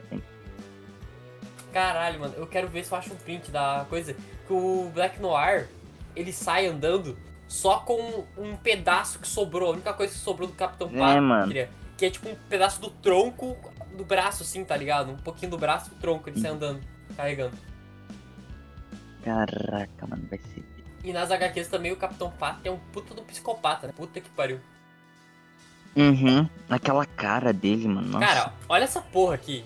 Caralho, 1.79 2.19
mano, 2.19 2.35
eu 2.37 2.45
quero 2.45 2.67
ver 2.67 2.85
se 2.85 2.91
eu 2.91 2.99
acho 2.99 3.13
um 3.13 3.17
print 3.17 3.53
da 3.53 3.87
coisa. 3.89 4.13
Que 4.13 4.53
o 4.53 4.91
Black 4.93 5.21
Noir, 5.21 5.69
ele 6.17 6.33
sai 6.33 6.67
andando 6.67 7.17
só 7.47 7.79
com 7.79 8.25
um 8.37 8.57
pedaço 8.57 9.21
que 9.21 9.29
sobrou. 9.29 9.71
A 9.71 9.73
única 9.75 9.93
coisa 9.93 10.13
que 10.13 10.19
sobrou 10.19 10.49
do 10.49 10.55
Capitão 10.55 10.91
É, 10.93 10.99
Pátria. 10.99 11.71
Que 11.97 12.07
é 12.07 12.11
tipo 12.11 12.29
um 12.29 12.35
pedaço 12.49 12.81
do 12.81 12.91
tronco 12.91 13.57
do 13.97 14.05
braço, 14.05 14.43
assim, 14.43 14.65
tá 14.65 14.77
ligado? 14.77 15.13
Um 15.13 15.17
pouquinho 15.19 15.53
do 15.53 15.59
braço 15.59 15.91
do 15.91 15.97
tronco, 16.01 16.29
ele 16.29 16.41
sai 16.41 16.51
andando, 16.51 16.81
carregando. 17.17 17.57
Caraca, 19.23 20.07
mano, 20.09 20.27
vai 20.29 20.39
ser. 20.39 20.65
E 21.05 21.13
nas 21.13 21.31
HQs 21.31 21.69
também 21.69 21.93
o 21.93 21.97
Capitão 21.97 22.29
Pátria 22.29 22.71
é 22.71 22.73
um 22.73 22.79
puta 22.93 23.15
do 23.15 23.23
psicopata, 23.23 23.87
né? 23.87 23.93
Puta 23.97 24.21
que 24.21 24.31
pariu. 24.31 24.59
Uhum. 25.95 26.49
Aquela 26.69 27.07
cara 27.07 27.53
dele, 27.53 27.87
mano. 27.87 28.09
Nossa, 28.09 28.27
Cara, 28.27 28.53
olha 28.69 28.83
essa 28.83 29.01
porra 29.01 29.35
aqui. 29.37 29.65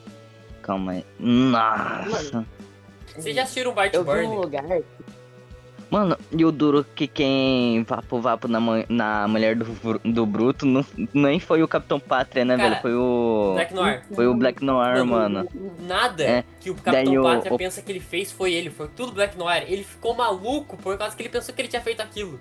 Calma 0.63 0.93
aí. 0.93 1.05
Nossa. 1.19 2.45
Vocês 3.17 3.35
já 3.37 3.43
assistiram 3.43 3.75
Bart 3.75 3.93
Eu 3.93 4.05
vi 4.05 4.11
um 4.11 4.15
Burn? 4.15 4.37
lugar. 4.37 4.65
Mano, 5.91 6.17
e 6.35 6.43
o 6.43 6.51
duro 6.51 6.87
que 6.95 7.07
quem 7.07 7.85
vapo 7.85 8.19
vapo 8.19 8.49
na, 8.49 8.59
na 8.89 9.29
mulher 9.29 9.55
do, 9.55 9.67
do 10.03 10.25
Bruto 10.25 10.65
não, 10.65 10.83
nem 11.13 11.39
foi 11.39 11.63
o 11.63 11.69
Capitão 11.69 12.01
Pátria, 12.01 12.47
né, 12.47 12.57
Cara, 12.57 12.71
velho? 12.71 12.81
Foi 12.81 12.95
o. 12.95 13.53
Black 13.55 13.75
Noir. 13.75 14.03
Foi 14.15 14.27
o 14.27 14.35
Black 14.35 14.65
Noir, 14.65 15.05
mano. 15.05 15.47
Nada 15.81 16.25
É, 16.25 16.45
que 16.61 16.71
o 16.71 16.75
Capitão 16.75 16.93
daí 17.13 17.23
Pátria 17.23 17.53
o- 17.53 17.59
pensa 17.59 17.83
que 17.83 17.93
ele 17.93 18.01
fez 18.01 18.33
foi 18.33 18.55
ele. 18.55 18.71
Foi 18.71 18.89
tudo 18.89 19.13
Black 19.13 19.37
Noir. 19.37 19.65
Ele 19.69 19.85
ficou 19.85 20.15
maluco 20.15 20.79
por 20.79 20.97
causa 20.97 21.15
que 21.15 21.21
ele 21.21 21.29
pensou 21.29 21.55
que 21.55 21.61
ele 21.61 21.69
tinha 21.69 21.83
feito 21.83 22.01
aquilo. 22.01 22.41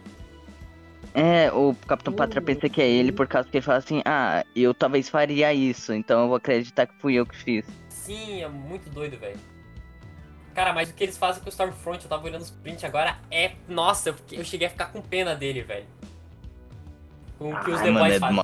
É, 1.14 1.52
o 1.52 1.76
Capitão 1.86 2.14
Pátria 2.14 2.42
pensa 2.42 2.70
que 2.70 2.82
é 2.82 2.90
ele 2.90 3.12
por 3.12 3.28
causa 3.28 3.50
que 3.50 3.58
ele 3.58 3.66
fala 3.66 3.80
assim: 3.80 4.02
ah, 4.06 4.46
eu 4.56 4.74
talvez 4.74 5.10
faria 5.10 5.54
isso, 5.54 5.92
então 5.94 6.22
eu 6.22 6.28
vou 6.30 6.38
acreditar 6.38 6.86
que 6.88 6.94
fui 7.00 7.16
eu 7.16 7.26
que 7.26 7.36
fiz. 7.36 7.66
Sim, 8.02 8.42
é 8.42 8.48
muito 8.48 8.90
doido, 8.90 9.18
velho. 9.18 9.40
Cara, 10.56 10.74
mas 10.74 10.90
o 10.90 10.94
que 10.94 11.04
eles 11.04 11.18
fazem 11.18 11.42
com 11.42 11.48
o 11.48 11.50
Stormfront, 11.52 12.04
eu 12.04 12.10
tava 12.10 12.26
olhando 12.26 12.42
os 12.42 12.50
prints 12.52 12.84
agora, 12.84 13.18
é. 13.30 13.52
Nossa, 13.68 14.10
eu, 14.10 14.14
fiquei- 14.16 14.40
eu 14.40 14.44
cheguei 14.44 14.68
a 14.68 14.70
ficar 14.70 14.88
com 14.88 15.02
pena 15.02 15.36
dele, 15.36 15.62
velho. 15.62 15.86
Com 17.38 17.54
o 17.54 17.60
que 17.64 17.70
os 17.72 17.78
Ai, 17.78 17.84
The 17.86 17.92
mano, 17.92 18.06
Boys 18.06 18.16
é 18.16 18.20
fazem. 18.20 18.36
mó- 18.36 18.44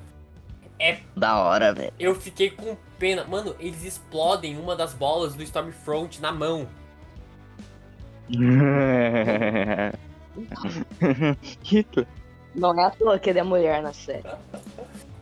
É 0.80 1.00
Da 1.16 1.40
hora, 1.42 1.74
velho. 1.74 1.92
Eu 2.00 2.14
fiquei 2.16 2.52
com 2.52 2.78
pena. 3.00 3.24
Mano, 3.26 3.56
eles 3.60 3.84
explodem 3.84 4.58
uma 4.60 4.76
das 4.76 4.94
bolas 4.94 5.34
do 5.34 5.42
Stormfront 5.44 6.22
na 6.22 6.32
mão. 6.32 6.68
Hitler. 11.64 12.08
Não 12.56 12.80
é 12.80 12.86
à 12.86 12.90
toa 12.92 13.20
que 13.20 13.30
ele 13.30 13.40
é 13.40 13.44
mulher 13.44 13.82
na 13.84 13.94
série. 13.94 14.24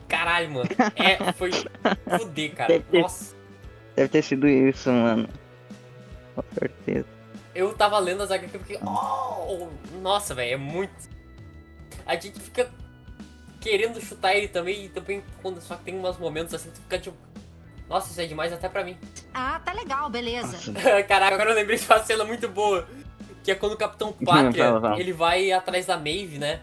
Caralho, 0.08 0.50
mano. 0.50 0.68
É, 0.96 1.32
foi 1.32 1.50
fuder, 2.18 2.54
cara. 2.54 2.82
Nossa. 2.92 3.35
Deve 3.96 4.08
ter 4.08 4.22
sido 4.22 4.46
isso, 4.46 4.90
mano. 4.90 5.28
Com 6.34 6.42
certeza. 6.58 7.06
Eu 7.54 7.72
tava 7.74 7.98
lendo 7.98 8.22
as 8.22 8.30
HQ 8.30 8.54
e 8.56 8.58
fiquei. 8.60 8.78
Oh, 8.84 9.68
nossa, 10.02 10.34
velho, 10.34 10.52
é 10.52 10.56
muito. 10.56 11.08
A 12.04 12.14
gente 12.14 12.38
fica 12.38 12.70
querendo 13.60 14.00
chutar 14.00 14.34
ele 14.36 14.48
também, 14.48 14.84
e 14.84 14.88
também 14.90 15.24
quando 15.42 15.60
só 15.60 15.74
que 15.76 15.84
tem 15.84 15.98
uns 15.98 16.18
momentos 16.18 16.52
assim, 16.54 16.70
tu 16.70 16.80
fica 16.82 16.98
tipo. 16.98 17.16
Nossa, 17.88 18.10
isso 18.10 18.20
é 18.20 18.26
demais 18.26 18.52
até 18.52 18.68
pra 18.68 18.84
mim. 18.84 18.98
Ah, 19.32 19.60
tá 19.64 19.72
legal, 19.72 20.10
beleza. 20.10 20.58
Caraca, 21.08 21.34
agora 21.34 21.50
eu 21.50 21.54
lembrei 21.54 21.78
de 21.78 21.86
uma 21.86 22.02
cena 22.02 22.24
muito 22.24 22.48
boa. 22.48 22.86
Que 23.42 23.52
é 23.52 23.54
quando 23.54 23.72
o 23.72 23.76
Capitão 23.76 24.12
Pátria, 24.24 24.64
Fala, 24.64 24.80
fala. 24.80 25.00
ele 25.00 25.12
vai 25.12 25.52
atrás 25.52 25.86
da 25.86 25.96
Maeve, 25.96 26.36
né? 26.38 26.60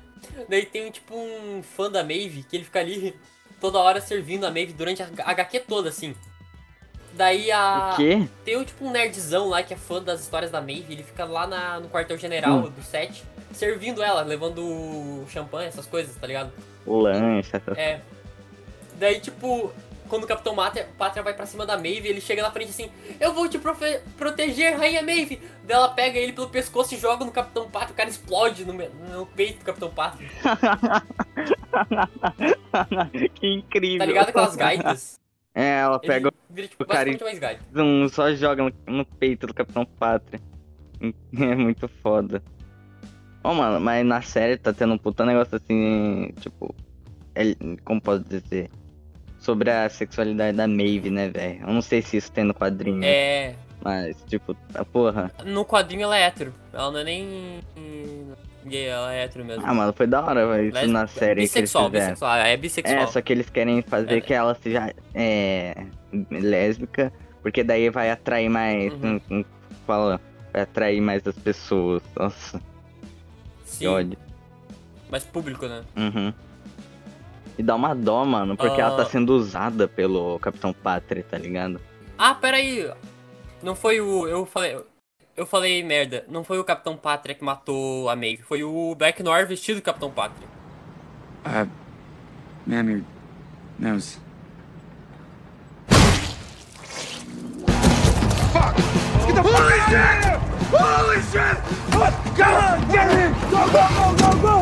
Daí 0.50 0.66
tem 0.66 0.92
tipo 0.92 1.16
um 1.16 1.64
fã 1.64 1.90
da 1.90 2.04
Maeve 2.04 2.44
que 2.44 2.58
ele 2.58 2.66
fica 2.66 2.80
ali 2.82 3.16
toda 3.60 3.80
hora 3.80 4.02
servindo 4.02 4.46
a 4.46 4.52
Maeve 4.52 4.74
durante 4.74 5.02
a 5.02 5.08
HQ 5.26 5.62
toda, 5.62 5.90
assim. 5.90 6.14
Daí 7.16 7.52
a. 7.52 7.92
O 7.94 7.96
quê? 7.96 8.28
Tem 8.44 8.58
um, 8.58 8.64
tipo 8.64 8.86
um 8.86 8.92
nerdzão 8.92 9.50
lá 9.50 9.62
que 9.62 9.74
é 9.74 9.78
fã 9.78 10.02
das 10.02 10.22
histórias 10.22 10.50
da 10.52 10.60
Maeve, 10.60 10.94
ele 10.94 11.04
fica 11.04 11.26
lá 11.26 11.46
na- 11.46 11.80
no 11.80 11.88
quartel-general 11.90 12.58
Hum. 12.58 12.70
do 12.70 12.84
set, 12.84 13.24
servindo 13.54 14.02
ela, 14.02 14.22
levando 14.24 15.24
champanhe, 15.30 15.68
essas 15.68 15.86
coisas, 15.86 16.16
tá 16.16 16.26
ligado? 16.26 16.52
O 16.86 16.98
lanche, 16.98 17.52
essas 17.56 17.78
É. 17.78 18.02
Daí, 18.96 19.20
tipo, 19.20 19.72
quando 20.10 20.24
o 20.24 20.28
Capitão 20.28 20.56
Pátria, 20.56 20.88
Pátria 20.98 21.22
vai 21.24 21.34
pra 21.34 21.46
cima 21.46 21.66
da 21.66 21.76
Maeve, 21.78 22.08
ele 22.08 22.22
chega 22.22 22.42
na 22.42 22.52
frente 22.52 22.70
assim, 22.70 22.90
eu 23.20 23.34
vou 23.34 23.48
te 23.48 23.60
proteger, 24.18 24.76
Rainha 24.78 25.02
Maeve! 25.04 25.40
Daí 25.64 25.76
ela 25.78 25.90
pega 25.90 26.18
ele 26.20 26.34
pelo 26.34 26.50
pescoço 26.50 26.94
e 26.96 26.98
joga 26.98 27.24
no 27.26 27.32
Capitão 27.32 27.70
Pátria, 27.70 27.94
o 27.94 27.96
cara 27.96 28.10
explode 28.10 28.66
no, 28.66 28.74
no 28.74 29.26
peito 29.28 29.60
do 29.60 29.66
Capitão 29.66 29.90
Pátria. 29.92 30.30
que 33.36 33.48
incrível. 33.48 34.00
Tá 34.00 34.06
ligado 34.06 34.30
aquelas 34.30 34.56
gaitas? 34.56 35.20
É, 35.56 35.82
ela 35.82 36.00
Ele 36.02 36.08
pega 36.08 36.34
vira, 36.50 36.68
tipo, 36.68 36.84
o 36.84 36.88
cara 36.88 37.10
um, 37.76 38.10
só 38.10 38.34
joga 38.34 38.64
no, 38.64 38.74
no 38.88 39.06
peito 39.06 39.46
do 39.46 39.54
Capitão 39.54 39.86
Pátria. 39.86 40.42
É 41.38 41.56
muito 41.56 41.88
foda. 42.02 42.42
Ó, 43.44 43.54
mano, 43.54 43.80
mas 43.80 44.06
na 44.06 44.22
série 44.22 44.56
tá 44.56 44.72
tendo 44.72 44.94
um 44.94 44.98
puta 44.98 45.26
negócio 45.26 45.58
assim, 45.58 46.34
tipo. 46.40 46.74
é- 47.36 47.56
como 47.84 48.00
posso 48.02 48.24
dizer? 48.24 48.70
Sobre 49.38 49.70
a 49.70 49.90
sexualidade 49.90 50.56
da 50.56 50.66
Maeve, 50.66 51.10
né, 51.10 51.30
velho? 51.30 51.60
Eu 51.62 51.74
não 51.74 51.82
sei 51.82 52.02
se 52.02 52.16
isso 52.16 52.32
tem 52.32 52.46
no 52.46 52.54
quadrinho. 52.54 53.04
É. 53.04 53.54
Mas, 53.84 54.16
tipo, 54.28 54.56
a 54.74 54.86
porra. 54.86 55.30
No 55.44 55.66
quadrinho 55.66 56.04
ela 56.04 56.18
é 56.18 56.22
hétero. 56.22 56.54
Ela 56.72 56.90
não 56.90 57.00
é 57.00 57.04
nem 57.04 57.60
gay, 58.68 58.86
ela 58.88 59.14
é 59.14 59.24
hétero 59.24 59.46
mesmo. 59.46 59.64
Ah, 59.66 59.74
mano, 59.74 59.94
foi 59.94 60.08
da 60.08 60.22
hora, 60.24 60.48
velho, 60.48 60.70
isso 60.76 60.88
na 60.88 61.08
série 61.08 61.42
Bissexual, 61.42 61.90
que 61.90 61.98
eles 61.98 62.06
fizeram. 62.06 62.14
bissexual. 62.14 62.36
É 62.38 62.58
bissexual. 62.58 63.00
É, 63.04 63.08
só 63.08 63.22
que 63.22 63.34
eles 63.34 63.50
querem 63.50 63.82
fazer 63.82 64.18
É. 64.18 64.22
que 64.22 64.34
ela 64.34 64.56
seja 64.56 64.94
é, 65.14 65.86
lésbica, 66.32 67.12
porque 67.42 67.64
daí 67.64 67.90
vai 67.90 68.10
atrair 68.12 68.50
mais. 68.50 68.94
Uhum. 68.94 69.16
hum, 69.16 69.40
hum, 69.40 69.46
fala, 69.86 70.20
vai 70.52 70.62
atrair 70.64 71.02
mais 71.02 71.26
as 71.28 71.38
pessoas. 71.38 72.02
Nossa, 72.16 72.58
que 72.60 72.64
Sim, 73.66 73.88
ódio. 73.88 74.18
mas 75.10 75.24
público, 75.24 75.66
né? 75.68 75.84
Uhum. 75.96 76.34
E 77.58 77.62
dá 77.62 77.76
uma 77.76 77.94
dó, 77.94 78.26
mano, 78.26 78.58
porque 78.58 78.82
ela 78.82 78.94
Ah. 78.94 78.98
tá 78.98 79.06
sendo 79.06 79.34
usada 79.36 79.88
pelo 79.88 80.40
Capitão 80.40 80.74
Pátria, 80.74 81.24
tá 81.30 81.38
ligado? 81.38 81.80
Ah, 82.18 82.34
peraí. 82.34 82.90
Não 83.62 83.76
foi 83.76 84.02
o. 84.02 84.28
Eu 84.28 84.46
falei. 84.46 84.78
Eu 85.36 85.48
falei 85.48 85.82
merda. 85.84 86.24
Não 86.28 86.44
foi 86.44 86.60
o 86.60 86.64
Capitão 86.64 86.96
Pátria 86.96 87.34
que 87.34 87.44
matou 87.44 88.08
a 88.08 88.16
Maeve. 88.16 88.44
Foi 88.44 88.64
o 88.64 88.94
Black 88.94 89.24
Noir 89.24 89.48
vestido 89.48 89.78
de 89.78 89.82
Capitão 89.82 90.12
Pátria. 90.12 90.48
Uh, 91.44 91.68
ma'am, 92.68 92.90
your 92.90 93.04
nose. 93.80 94.20
Holy 99.36 99.80
shit! 99.90 100.40
Holy 100.72 101.22
shit! 101.32 101.58
Go 102.38 102.44
on, 102.44 102.78
get 102.92 103.10
in! 103.12 103.34
Go, 103.50 103.66
go, 103.72 103.84
go, 103.98 104.06
go, 104.16 104.30
go! 104.42 104.62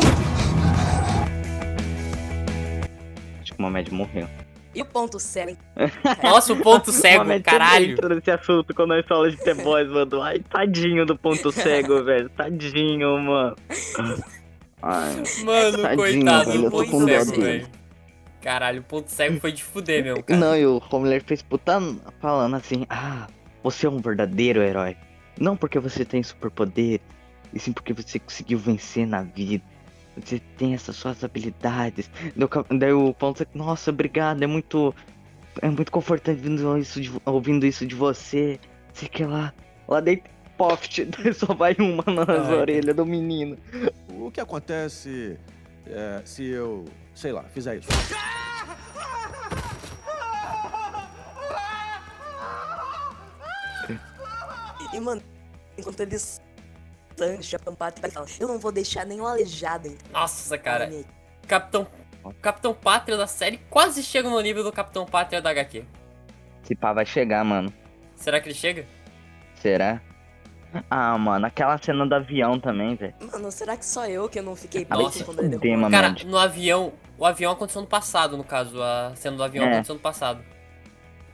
Acho 3.41 3.53
que 3.53 3.59
o 3.59 3.61
Mohamed 3.61 3.91
morreu. 3.91 4.27
E 4.73 4.81
o 4.81 4.85
ponto 4.85 5.19
cego? 5.19 5.57
Nossa, 6.23 6.53
o 6.53 6.57
ponto 6.57 6.91
cego, 6.91 7.25
Mohamed 7.25 7.43
caralho. 7.43 7.85
sempre 7.87 7.91
entra 8.05 8.15
nesse 8.15 8.31
assunto 8.31 8.73
quando 8.73 8.89
nós 8.89 9.05
falamos 9.05 9.35
de 9.35 9.43
The 9.43 9.53
Boys, 9.55 9.89
mano. 9.89 10.21
Ai, 10.21 10.39
tadinho 10.39 11.05
do 11.05 11.17
ponto 11.17 11.51
cego, 11.51 12.01
velho. 12.05 12.29
Tadinho, 12.29 13.19
mano. 13.19 13.55
Ai, 14.81 15.15
Mano, 15.43 15.77
Tadinho, 15.81 15.97
coitado 15.97 16.49
velho, 16.51 16.59
do 16.61 16.65
eu 16.67 16.71
tô 16.71 16.85
ponto 16.85 17.05
cego, 17.05 17.41
velho. 17.41 17.67
Caralho, 18.41 18.79
o 18.81 18.83
ponto 18.83 19.11
cego 19.11 19.39
foi 19.39 19.51
de 19.51 19.63
fuder 19.63 20.03
mesmo, 20.03 20.23
cara. 20.23 20.39
Não, 20.39 20.55
e 20.57 20.65
o 20.65 20.81
Homelander 20.89 21.23
fez 21.23 21.41
puta 21.43 21.79
falando 22.19 22.55
assim, 22.55 22.85
ah, 22.89 23.27
você 23.61 23.85
é 23.85 23.89
um 23.89 23.99
verdadeiro 23.99 24.61
herói. 24.63 24.97
Não 25.39 25.55
porque 25.55 25.77
você 25.79 26.03
tem 26.03 26.23
superpoder, 26.23 26.99
e 27.53 27.59
sim 27.59 27.71
porque 27.71 27.93
você 27.93 28.17
conseguiu 28.19 28.57
vencer 28.57 29.05
na 29.05 29.21
vida. 29.21 29.63
Você 30.17 30.39
tem 30.57 30.73
essas 30.73 30.95
suas 30.95 31.23
habilidades. 31.23 32.09
Daí 32.35 32.43
o 32.45 32.49
ca- 32.49 32.65
Daí 32.69 32.91
o 32.93 33.13
ponto 33.13 33.37
Seco, 33.39 33.57
nossa, 33.57 33.89
obrigado, 33.91 34.43
é 34.43 34.47
muito. 34.47 34.93
É 35.61 35.69
muito 35.69 35.91
confortante 35.91 36.39
ouvindo 36.39 36.77
isso 36.77 37.01
de, 37.01 37.11
ouvindo 37.25 37.65
isso 37.65 37.85
de 37.85 37.95
você. 37.95 38.59
Sei 38.93 39.07
que 39.07 39.23
lá. 39.25 39.53
Lá 39.87 39.99
dentro, 39.99 40.29
poft, 40.57 41.03
daí 41.17 41.33
só 41.33 41.53
vai 41.53 41.75
uma 41.79 42.03
nas 42.13 42.47
Ai, 42.47 42.55
orelhas 42.55 42.95
do 42.95 43.05
menino. 43.05 43.57
O 44.09 44.29
que 44.31 44.39
acontece 44.39 45.37
é, 45.87 46.21
se 46.25 46.45
eu, 46.45 46.85
sei 47.15 47.31
lá, 47.31 47.43
fizer 47.43 47.77
isso? 47.77 47.89
E, 54.93 54.99
mano, 54.99 55.21
enquanto 55.77 55.99
eles 56.01 56.41
Pátria 57.77 58.11
falar, 58.11 58.27
eu 58.39 58.47
não 58.47 58.59
vou 58.59 58.71
deixar 58.71 59.05
nenhum 59.05 59.25
aleijado 59.25 59.87
em 59.87 59.97
Nossa, 60.11 60.57
cara. 60.57 60.89
Capitão. 61.47 61.87
Capitão 62.41 62.73
Pátria 62.73 63.17
da 63.17 63.25
série 63.27 63.57
quase 63.69 64.03
chega 64.03 64.29
no 64.29 64.39
nível 64.41 64.63
do 64.63 64.71
Capitão 64.71 65.05
Pátria 65.05 65.41
da 65.41 65.49
HQ. 65.49 65.83
Esse 66.63 66.75
pá 66.75 66.93
vai 66.93 67.05
chegar, 67.05 67.43
mano. 67.43 67.73
Será 68.15 68.39
que 68.39 68.47
ele 68.49 68.55
chega? 68.55 68.85
Será? 69.55 69.99
Ah, 70.89 71.17
mano, 71.17 71.45
aquela 71.47 71.77
cena 71.77 72.05
do 72.05 72.13
avião 72.15 72.59
também, 72.59 72.95
velho. 72.95 73.13
Mano, 73.31 73.51
será 73.51 73.75
que 73.75 73.85
só 73.85 74.05
eu 74.05 74.29
que 74.29 74.39
eu 74.39 74.43
não 74.43 74.55
fiquei 74.55 74.85
puto 74.85 75.09
vai 75.09 75.23
quando 75.23 75.39
ele 75.39 75.49
derrubou? 75.49 75.77
mano. 75.77 75.91
Cara, 75.91 76.07
Mamed. 76.09 76.27
no 76.27 76.37
avião. 76.37 76.93
O 77.17 77.25
avião 77.25 77.51
aconteceu 77.51 77.81
no 77.81 77.87
passado, 77.87 78.37
no 78.37 78.43
caso. 78.43 78.81
A 78.81 79.11
cena 79.15 79.35
do 79.35 79.43
avião 79.43 79.65
É. 79.65 79.71
aconteceu 79.73 79.95
no 79.95 80.01
passado. 80.01 80.41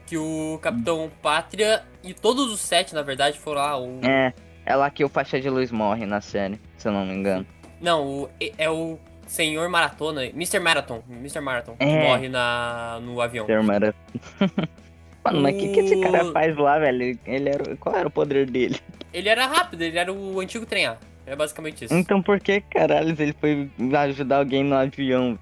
Que 0.08 0.18
o 0.18 0.58
Capitão 0.62 1.12
Pátria 1.22 1.84
e 2.02 2.14
todos 2.14 2.52
os 2.52 2.62
sete, 2.62 2.96
na 2.96 3.02
verdade, 3.02 3.38
foram 3.38 3.62
lá. 3.62 3.78
O... 3.78 4.00
É, 4.04 4.34
é 4.68 4.76
lá 4.76 4.90
que 4.90 5.04
o 5.04 5.10
faixa 5.10 5.40
de 5.40 5.50
luz 5.50 5.72
morre 5.72 6.06
na 6.06 6.22
série, 6.22 6.60
se 6.78 6.88
eu 6.88 6.92
não 6.92 7.06
me 7.06 7.14
engano. 7.14 7.46
Não, 7.82 8.06
o- 8.24 8.30
é 8.58 8.70
o 8.70 9.00
Senhor 9.26 9.68
Maratona, 9.70 10.26
Mr. 10.26 10.60
Marathon. 10.60 11.02
Mr. 11.10 11.40
Marathon, 11.40 11.76
que 11.78 11.84
É. 11.86 12.04
morre 12.10 12.28
na, 12.30 13.00
no 13.02 13.20
avião. 13.22 13.46
Termara. 13.46 13.96
Mano, 15.24 15.42
mas 15.42 15.56
o 15.56 15.60
que, 15.60 15.70
que 15.70 15.80
esse 15.82 16.00
cara 16.00 16.32
faz 16.32 16.56
lá, 16.56 16.80
velho? 16.80 17.20
Ele 17.26 17.50
era... 17.50 17.76
Qual 17.78 17.96
era 17.96 18.08
o 18.08 18.12
poder 18.12 18.50
dele? 18.50 18.80
Ele 19.14 19.28
era 19.28 19.46
rápido, 19.46 19.82
ele 19.82 19.98
era 19.98 20.12
o 20.14 20.40
antigo 20.40 20.66
trem 20.66 20.86
A. 20.86 20.98
É 21.26 21.36
basicamente 21.36 21.84
isso. 21.86 21.94
Então 21.94 22.22
por 22.22 22.40
que 22.40 22.62
caralho 22.62 23.10
ele 23.20 23.34
foi 23.34 23.70
ajudar 24.06 24.38
alguém 24.38 24.64
no 24.64 24.76
avião? 24.76 25.38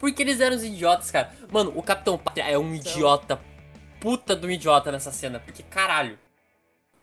Porque 0.00 0.22
eles 0.22 0.40
eram 0.40 0.56
os 0.56 0.64
idiotas, 0.64 1.10
cara. 1.10 1.30
Mano, 1.52 1.72
o 1.76 1.82
Capitão 1.82 2.18
Pátria 2.18 2.44
é 2.50 2.58
um 2.58 2.74
idiota. 2.74 3.38
Puta 4.00 4.34
de 4.34 4.46
um 4.46 4.50
idiota 4.50 4.90
nessa 4.92 5.10
cena. 5.12 5.38
Porque, 5.40 5.62
caralho. 5.62 6.18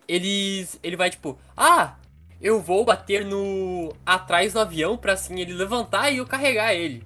Eles. 0.07 0.79
Ele 0.83 0.95
vai 0.95 1.09
tipo. 1.09 1.37
Ah! 1.55 1.95
eu 2.41 2.61
vou 2.61 2.85
bater 2.85 3.25
no. 3.25 3.91
atrás 4.05 4.53
do 4.53 4.59
avião 4.59 4.97
pra 4.97 5.13
assim 5.13 5.39
ele 5.39 5.53
levantar 5.53 6.11
e 6.11 6.17
eu 6.17 6.25
carregar 6.25 6.73
ele. 6.73 7.03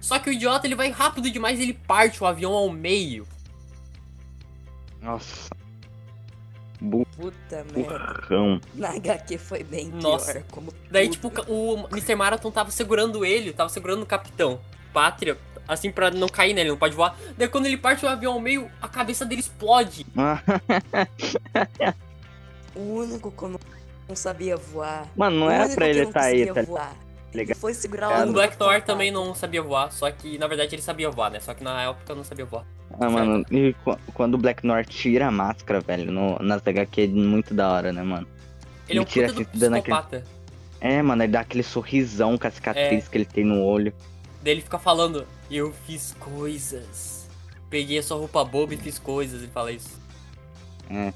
Só 0.00 0.18
que 0.18 0.30
o 0.30 0.32
idiota 0.32 0.66
ele 0.66 0.74
vai 0.74 0.90
rápido 0.90 1.30
demais 1.30 1.60
e 1.60 1.62
ele 1.62 1.74
parte 1.74 2.22
o 2.22 2.26
avião 2.26 2.52
ao 2.52 2.70
meio. 2.70 3.26
Nossa. 5.00 5.50
Puta 6.78 7.64
merda. 7.74 7.98
Burrão. 7.98 8.60
Na 8.74 8.88
HQ 8.90 9.36
foi 9.38 9.62
bem 9.62 9.88
Nossa. 9.88 10.32
pior. 10.32 10.44
Como 10.50 10.74
Daí, 10.90 11.08
tipo, 11.08 11.30
o 11.46 11.86
Mr. 11.92 12.14
Marathon 12.16 12.50
tava 12.50 12.70
segurando 12.70 13.24
ele, 13.24 13.52
tava 13.52 13.68
segurando 13.68 14.02
o 14.02 14.06
capitão. 14.06 14.58
Pátria, 14.92 15.38
assim 15.72 15.90
pra 15.90 16.10
não 16.10 16.28
cair 16.28 16.52
nele, 16.54 16.70
não 16.70 16.76
pode 16.76 16.94
voar. 16.94 17.16
Daí 17.38 17.48
quando 17.48 17.66
ele 17.66 17.76
parte 17.76 18.04
o 18.04 18.08
avião 18.08 18.34
ao 18.34 18.40
meio, 18.40 18.70
a 18.82 18.88
cabeça 18.88 19.24
dele 19.24 19.40
explode. 19.40 20.04
O 22.74 22.80
único 23.00 23.30
que 23.32 23.42
eu 23.42 23.48
não- 23.48 23.60
sabia 24.16 24.56
voar. 24.56 25.06
Mano, 25.16 25.38
não 25.40 25.50
era 25.50 25.68
pra 25.74 25.88
ele 25.88 26.04
não 26.04 26.12
tá 26.12 26.22
aí, 26.22 26.46
tá 26.52 26.62
voar. 26.62 26.94
Ele 27.32 27.42
ligado? 27.42 27.58
foi 27.58 27.72
segurar 27.74 28.10
É, 28.10 28.24
O 28.24 28.32
Black 28.32 28.58
Noir 28.58 28.72
fantasma. 28.80 28.86
também 28.86 29.10
não 29.12 29.34
sabia 29.34 29.62
voar, 29.62 29.92
só 29.92 30.10
que 30.10 30.36
na 30.36 30.48
verdade 30.48 30.74
ele 30.74 30.82
sabia 30.82 31.08
voar, 31.10 31.30
né? 31.30 31.38
Só 31.38 31.54
que 31.54 31.62
na 31.62 31.82
época 31.82 32.12
não 32.14 32.24
sabia 32.24 32.44
voar. 32.44 32.64
Ah, 32.98 33.08
mano, 33.08 33.44
e 33.52 33.72
qu- 33.84 33.96
quando 34.14 34.34
o 34.34 34.38
Black 34.38 34.66
Noir 34.66 34.84
tira 34.84 35.28
a 35.28 35.30
máscara, 35.30 35.78
velho, 35.80 36.10
no, 36.10 36.36
nas 36.40 36.60
HQ 36.66 37.02
é 37.02 37.06
muito 37.06 37.54
da 37.54 37.70
hora, 37.70 37.92
né, 37.92 38.02
mano? 38.02 38.26
Ele 38.88 38.98
é 38.98 39.02
um 39.02 39.04
tira 39.04 39.26
assim, 39.30 39.46
dando 39.54 39.76
aquele-. 39.76 40.24
É, 40.80 41.00
mano, 41.02 41.22
ele 41.22 41.30
dá 41.32 41.40
aquele 41.40 41.62
sorrisão 41.62 42.36
com 42.36 42.46
a 42.48 42.50
cicatriz 42.50 43.06
que 43.06 43.16
ele 43.16 43.24
tem 43.26 43.44
no 43.44 43.62
olho. 43.62 43.92
Daí 44.42 44.54
ele 44.54 44.62
fica 44.62 44.78
falando, 44.78 45.24
eu 45.56 45.72
fiz 45.72 46.14
coisas. 46.18 47.28
Peguei 47.68 47.98
a 47.98 48.02
sua 48.02 48.18
roupa 48.18 48.44
boba 48.44 48.74
e 48.74 48.76
fiz 48.76 48.98
coisas, 48.98 49.42
ele 49.42 49.50
fala 49.50 49.72
isso. 49.72 50.00
É. 50.88 51.12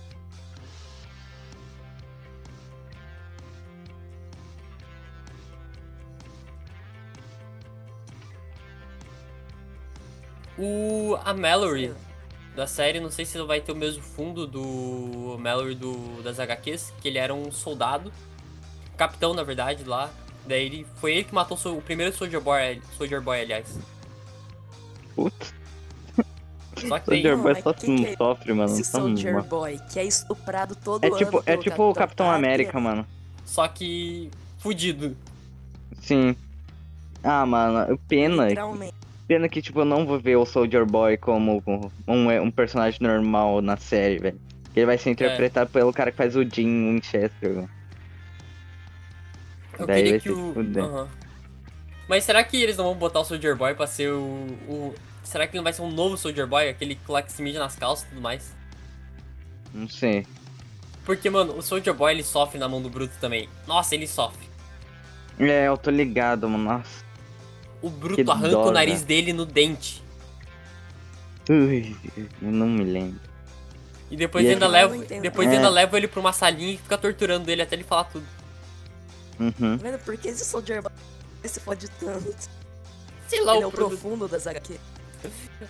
O, 10.56 11.16
a 11.24 11.34
Mallory 11.34 11.92
da 12.54 12.66
série, 12.66 13.00
não 13.00 13.10
sei 13.10 13.24
se 13.24 13.36
vai 13.42 13.60
ter 13.60 13.72
o 13.72 13.76
mesmo 13.76 14.02
fundo 14.02 14.46
do 14.46 15.36
Mallory 15.40 15.74
do, 15.74 16.22
das 16.22 16.38
HQs, 16.38 16.92
que 17.00 17.08
ele 17.08 17.18
era 17.18 17.34
um 17.34 17.50
soldado, 17.50 18.12
capitão 18.96 19.34
na 19.34 19.42
verdade 19.42 19.82
lá. 19.84 20.10
Daí 20.46 20.66
ele, 20.66 20.86
foi 20.96 21.14
ele 21.14 21.24
que 21.24 21.34
matou 21.34 21.58
o 21.76 21.82
primeiro 21.82 22.14
Soldier 22.14 22.40
Boy, 22.40 22.80
Soldier 22.96 23.20
Boy 23.20 23.40
aliás. 23.40 23.78
Putz, 25.14 25.54
Só 26.76 26.98
que 26.98 27.04
Soldier 27.06 27.36
Boy 27.38 27.62
só 27.62 27.72
que 27.72 28.04
é 28.06 28.16
sofre, 28.16 28.52
mano. 28.52 28.72
Esse 28.72 28.84
Só 28.84 28.98
Soldier 29.00 29.34
mano. 29.34 29.46
Boy, 29.48 29.78
que 29.90 29.98
é 29.98 30.04
estuprado 30.04 30.74
todo 30.76 31.04
É 31.04 31.08
ano. 31.08 31.16
tipo, 31.16 31.42
é 31.46 31.56
tipo 31.56 31.82
o 31.90 31.94
Capitão 31.94 32.26
Pátria. 32.26 32.46
América, 32.46 32.80
mano. 32.80 33.06
só 33.44 33.66
que 33.68 34.30
fudido. 34.58 35.16
Sim. 36.00 36.34
Ah, 37.22 37.46
mano, 37.46 37.98
pena. 38.08 38.48
Pena 39.26 39.48
que, 39.48 39.62
tipo, 39.62 39.80
eu 39.80 39.84
não 39.86 40.04
vou 40.04 40.20
ver 40.20 40.36
o 40.36 40.44
Soldier 40.44 40.84
Boy 40.84 41.16
como 41.16 41.62
um, 42.06 42.28
um 42.42 42.50
personagem 42.50 42.98
normal 43.00 43.62
na 43.62 43.76
série, 43.78 44.18
velho. 44.18 44.38
Ele 44.76 44.84
vai 44.86 44.98
ser 44.98 45.10
interpretado 45.10 45.70
pelo 45.70 45.92
cara 45.92 46.10
que 46.10 46.16
faz 46.16 46.36
o 46.36 46.42
Jim 46.44 46.66
Winchester, 46.92 47.54
velho. 47.54 47.70
Eu 49.78 49.86
Daí 49.86 50.02
queria 50.02 50.10
vai 50.12 50.20
que 50.20 50.28
se 50.28 50.34
o. 50.34 50.52
fuder. 50.52 50.84
Mas 52.08 52.24
será 52.24 52.42
que 52.44 52.56
eles 52.60 52.76
não 52.76 52.84
vão 52.84 52.94
botar 52.94 53.20
o 53.20 53.24
Soldier 53.24 53.56
Boy 53.56 53.74
pra 53.74 53.86
ser 53.86 54.10
o. 54.12 54.20
o- 54.68 54.94
Será 55.22 55.46
que 55.46 55.52
ele 55.52 55.58
não 55.58 55.64
vai 55.64 55.72
ser 55.72 55.80
um 55.82 55.90
novo 55.90 56.18
Soldier 56.18 56.46
Boy? 56.46 56.68
Aquele 56.68 56.98
lá 57.08 57.22
que 57.22 57.32
se 57.32 57.40
mija 57.42 57.58
nas 57.58 57.76
calças 57.76 58.04
e 58.04 58.08
tudo 58.10 58.20
mais? 58.20 58.52
Não 59.72 59.88
sei. 59.88 60.26
Porque, 61.04 61.30
mano, 61.30 61.56
o 61.56 61.62
Soldier 61.62 61.94
Boy 61.94 62.12
ele 62.12 62.22
sofre 62.22 62.58
na 62.58 62.68
mão 62.68 62.80
do 62.82 62.90
Bruto 62.90 63.14
também. 63.20 63.48
Nossa, 63.66 63.94
ele 63.94 64.06
sofre. 64.06 64.46
É, 65.38 65.66
eu 65.66 65.78
tô 65.78 65.90
ligado, 65.90 66.46
mano. 66.48 66.64
Nossa. 66.64 67.02
O 67.80 67.88
Bruto 67.90 68.22
Que 68.22 68.30
arranca 68.30 68.50
dó, 68.50 68.68
o 68.68 68.70
nariz 68.70 69.00
né? 69.00 69.06
dele 69.06 69.32
no 69.32 69.46
dente. 69.46 70.02
Ui, 71.48 71.96
eu 72.16 72.50
não 72.52 72.66
me 72.68 72.84
lembro. 72.84 73.20
E 74.10 74.16
depois 74.16 74.44
E 74.44 74.48
ainda 74.50 74.66
leva. 74.68 74.96
Depois 74.96 75.48
É. 75.48 75.56
ainda 75.56 75.68
leva 75.68 75.96
ele 75.96 76.06
pra 76.08 76.20
uma 76.20 76.32
salinha 76.32 76.74
e 76.74 76.76
fica 76.78 76.96
torturando 76.96 77.50
ele 77.50 77.62
até 77.62 77.74
ele 77.76 77.84
falar 77.84 78.04
tudo. 78.04 78.26
Uhum. 79.40 79.78
Tá 79.78 79.82
vendo? 79.90 79.98
Por 80.04 80.16
que 80.16 80.28
esse 80.28 80.44
Soldier 80.44 80.82
Boy 80.82 80.92
se 81.48 81.60
fode 81.60 81.88
tanto? 81.90 82.34
Sei 83.28 83.40
lá, 83.42 83.54
Ele 83.54 83.62
é 83.62 83.66
o 83.66 83.68
o 83.68 83.72
produto. 83.72 83.98
profundo 84.00 84.28
das 84.28 84.46
HQ. 84.46 84.78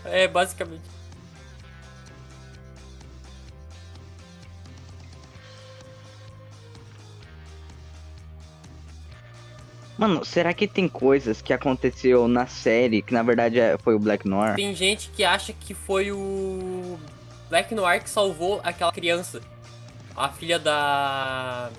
É, 0.05 0.27
basicamente. 0.27 0.83
Mano, 9.97 10.25
será 10.25 10.53
que 10.53 10.67
tem 10.67 10.89
coisas 10.89 11.41
que 11.41 11.53
aconteceu 11.53 12.27
na 12.27 12.47
série 12.47 13.01
que 13.01 13.15
na 13.15 13.23
verdade 13.23 13.61
é- 13.61 13.79
foi 13.79 13.95
o 13.95 13.99
Black 13.99 14.27
Noir? 14.29 14.57
Tem 14.57 14.75
gente 14.75 15.09
que 15.11 15.23
acha 15.23 15.53
que 15.53 15.73
foi 15.73 16.11
o 16.11 16.99
Black 17.49 17.73
Noir 17.75 18.03
que 18.03 18.11
salvou 18.11 18.61
aquela 18.65 18.91
criança. 18.91 19.41
A 20.17 20.29
filha 20.29 20.59
da. 20.59 21.71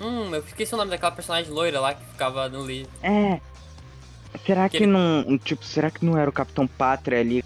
Hum, 0.00 0.34
eu 0.34 0.40
esqueci 0.40 0.74
o 0.74 0.76
nome 0.76 0.90
daquela 0.90 1.12
personagem 1.12 1.52
loira 1.52 1.80
lá 1.80 1.94
que 1.94 2.04
ficava 2.04 2.48
no 2.48 2.66
livro. 2.66 2.90
É. 3.02 3.40
Será 4.44 4.68
que, 4.68 4.78
Que 4.78 4.84
ele- 4.84 4.92
não. 4.92 5.38
Tipo, 5.38 5.64
será 5.64 5.90
que 5.90 6.04
não 6.04 6.18
era 6.18 6.28
o 6.28 6.32
Capitão 6.32 6.66
Pátria 6.66 7.20
ali 7.20 7.44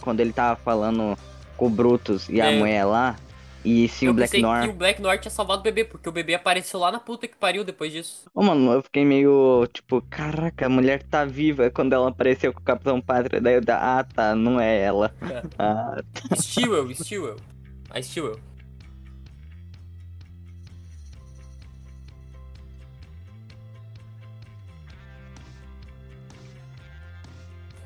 quando 0.00 0.20
ele 0.20 0.32
tava 0.32 0.56
falando 0.60 1.16
com 1.56 1.66
o 1.66 1.70
Brutus 1.70 2.28
e 2.28 2.40
a 2.40 2.50
É. 2.52 2.58
mulher 2.58 2.84
lá? 2.84 3.16
E 3.64 3.88
sim 3.88 4.06
eu 4.06 4.12
o 4.12 4.14
Black 4.14 4.40
Noir? 4.40 4.62
que 4.64 4.68
o 4.68 4.72
Black 4.72 5.02
Noir 5.02 5.18
tinha 5.20 5.30
salvado 5.32 5.60
o 5.60 5.64
bebê, 5.64 5.84
porque 5.84 6.08
o 6.08 6.12
bebê 6.12 6.34
apareceu 6.34 6.78
lá 6.78 6.92
na 6.92 7.00
puta 7.00 7.26
que 7.26 7.36
pariu 7.36 7.64
depois 7.64 7.90
disso. 7.90 8.30
Ô, 8.32 8.42
mano, 8.42 8.70
eu 8.72 8.82
fiquei 8.82 9.04
meio 9.04 9.66
tipo, 9.72 10.00
caraca, 10.08 10.66
a 10.66 10.68
mulher 10.68 11.02
tá 11.02 11.24
viva 11.24 11.68
quando 11.74 11.92
ela 11.92 12.08
apareceu 12.08 12.52
com 12.52 12.60
o 12.60 12.62
Capitão 12.62 13.00
Pátria. 13.00 13.40
Daí 13.40 13.54
eu, 13.54 13.60
da- 13.60 13.98
ah, 13.98 14.04
tá, 14.04 14.34
não 14.34 14.60
é 14.60 14.78
ela. 14.80 15.12
É. 15.22 15.42
Ah, 15.58 16.00
Stewell, 16.36 16.94
Stewell. 16.94 17.36
A 17.90 18.00
Stewell. 18.00 18.38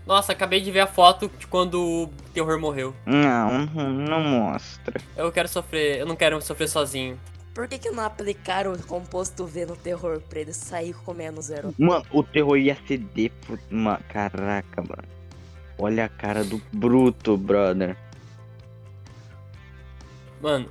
Nossa, 0.06 0.32
acabei 0.32 0.60
de 0.60 0.70
ver 0.70 0.80
a 0.80 0.86
foto 0.86 1.30
de 1.38 1.46
quando 1.46 1.80
o 1.80 2.06
terror 2.34 2.58
morreu. 2.58 2.94
não, 3.06 3.66
não 3.92 4.20
mostra. 4.20 5.00
Eu 5.16 5.30
quero 5.30 5.48
sofrer, 5.48 5.98
eu 6.00 6.06
não 6.06 6.16
quero 6.16 6.40
sofrer 6.42 6.68
sozinho. 6.68 7.18
Por 7.54 7.68
que, 7.68 7.78
que 7.78 7.90
não 7.90 8.04
aplicaram 8.04 8.72
o 8.72 8.82
composto 8.82 9.44
V 9.46 9.66
no 9.66 9.76
terror 9.76 10.20
pra 10.22 10.40
ele 10.40 10.52
sair 10.54 10.94
comendo 11.04 11.40
zero? 11.42 11.74
Mano, 11.78 12.04
o 12.10 12.22
terror 12.22 12.56
ia 12.56 12.76
ser 12.88 12.98
de. 12.98 13.30
fu- 13.42 13.58
ma- 13.70 14.00
Caraca, 14.08 14.80
mano. 14.82 15.04
Olha 15.78 16.06
a 16.06 16.08
cara 16.08 16.42
do 16.44 16.60
bruto, 16.72 17.36
brother. 17.36 17.96
Mano. 20.40 20.68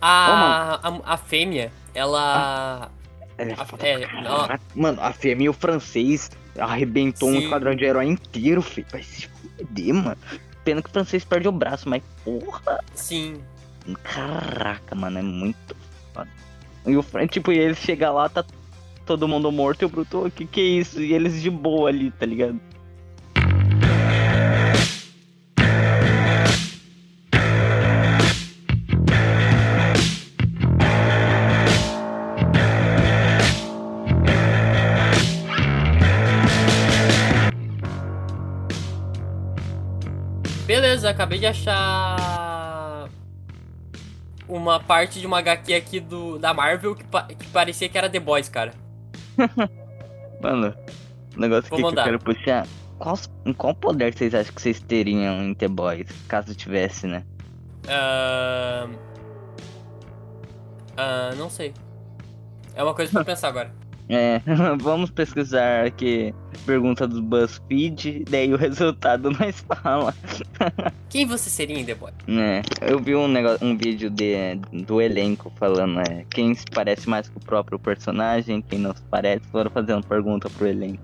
A, 0.00 0.74
a, 0.88 1.14
a 1.14 1.16
fêmea, 1.16 1.72
ela. 1.94 2.90
Ela 3.36 3.50
é 3.50 3.54
A- 3.54 3.64
foda 3.64 3.86
é, 3.86 4.06
pra 4.06 4.18
ela-. 4.20 4.60
Mano, 4.74 5.00
a 5.00 5.12
fêmea 5.12 5.46
e 5.46 5.48
o 5.48 5.52
francês 5.54 6.30
arrebentou 6.60 7.28
um 7.28 7.32
Sim. 7.32 7.44
esquadrão 7.44 7.74
de 7.74 7.84
herói 7.84 8.06
inteiro, 8.06 8.62
filho. 8.62 8.86
Vai 8.92 9.02
se 9.02 9.28
fuder, 9.28 9.94
mano. 9.94 10.18
Pena 10.64 10.82
que 10.82 10.88
o 10.88 10.92
francês 10.92 11.24
perde 11.24 11.48
o 11.48 11.52
braço, 11.52 11.88
mas 11.88 12.02
porra. 12.24 12.84
Sim. 12.94 13.40
Caraca, 14.02 14.94
mano, 14.94 15.18
é 15.18 15.22
muito 15.22 15.76
foda. 16.12 16.28
E 16.86 16.96
o 16.96 17.02
Fran, 17.02 17.26
tipo, 17.26 17.50
e 17.50 17.58
ele 17.58 17.74
chega 17.74 18.10
lá, 18.10 18.28
tá 18.28 18.44
todo 19.06 19.26
mundo 19.26 19.50
morto 19.50 19.82
e 19.82 19.84
o 19.86 19.88
Bruto, 19.88 20.26
o 20.26 20.30
que 20.30 20.46
que 20.46 20.60
é 20.60 20.64
isso? 20.64 21.00
E 21.00 21.12
eles 21.12 21.40
de 21.40 21.50
boa 21.50 21.88
ali, 21.88 22.10
tá 22.12 22.26
ligado? 22.26 22.60
Acabei 41.04 41.38
de 41.38 41.46
achar 41.46 43.08
uma 44.48 44.80
parte 44.80 45.20
de 45.20 45.26
uma 45.26 45.38
HQ 45.38 45.74
aqui 45.74 46.00
do, 46.00 46.38
da 46.38 46.52
Marvel 46.52 46.94
que, 46.94 47.04
pa- 47.04 47.24
que 47.26 47.46
parecia 47.48 47.88
que 47.88 47.96
era 47.96 48.08
The 48.10 48.20
Boys, 48.20 48.48
cara. 48.48 48.72
Mano, 50.42 50.74
o 51.36 51.40
negócio 51.40 51.70
que 51.70 51.80
mandar. 51.82 52.02
eu 52.02 52.04
quero 52.04 52.18
puxar. 52.18 52.66
Qual, 52.98 53.18
em 53.46 53.52
qual 53.52 53.74
poder 53.74 54.12
vocês 54.14 54.34
acham 54.34 54.52
que 54.54 54.60
vocês 54.60 54.80
teriam 54.80 55.42
em 55.42 55.54
The 55.54 55.68
Boys? 55.68 56.08
Caso 56.28 56.54
tivesse, 56.54 57.06
né? 57.06 57.24
Ahn. 57.88 58.90
Ah, 60.96 61.30
não 61.36 61.48
sei. 61.48 61.72
É 62.74 62.82
uma 62.82 62.94
coisa 62.94 63.10
pra 63.12 63.24
pensar 63.24 63.48
agora. 63.48 63.72
É, 64.08 64.40
vamos 64.80 65.10
pesquisar 65.10 65.86
aqui. 65.86 66.34
Pergunta 66.70 67.08
do 67.08 67.20
BuzzFeed, 67.20 68.26
daí 68.30 68.54
o 68.54 68.56
resultado 68.56 69.28
nós 69.34 69.64
fala. 69.82 70.14
Quem 71.08 71.26
você 71.26 71.50
seria 71.50 71.76
em 71.76 71.84
The 71.84 71.96
Boy? 71.96 72.12
É, 72.28 72.62
eu 72.88 73.00
vi 73.00 73.16
um, 73.16 73.26
negócio, 73.26 73.66
um 73.66 73.76
vídeo 73.76 74.08
de, 74.08 74.54
do 74.84 75.00
elenco 75.00 75.52
falando 75.56 75.98
é, 76.00 76.24
quem 76.30 76.54
se 76.54 76.64
parece 76.72 77.08
mais 77.08 77.28
com 77.28 77.40
o 77.40 77.44
próprio 77.44 77.76
personagem, 77.76 78.62
quem 78.62 78.78
não 78.78 78.94
se 78.94 79.02
parece, 79.10 79.44
foram 79.50 79.68
fazendo 79.68 80.06
pergunta 80.06 80.48
pro 80.48 80.68
elenco. 80.68 81.02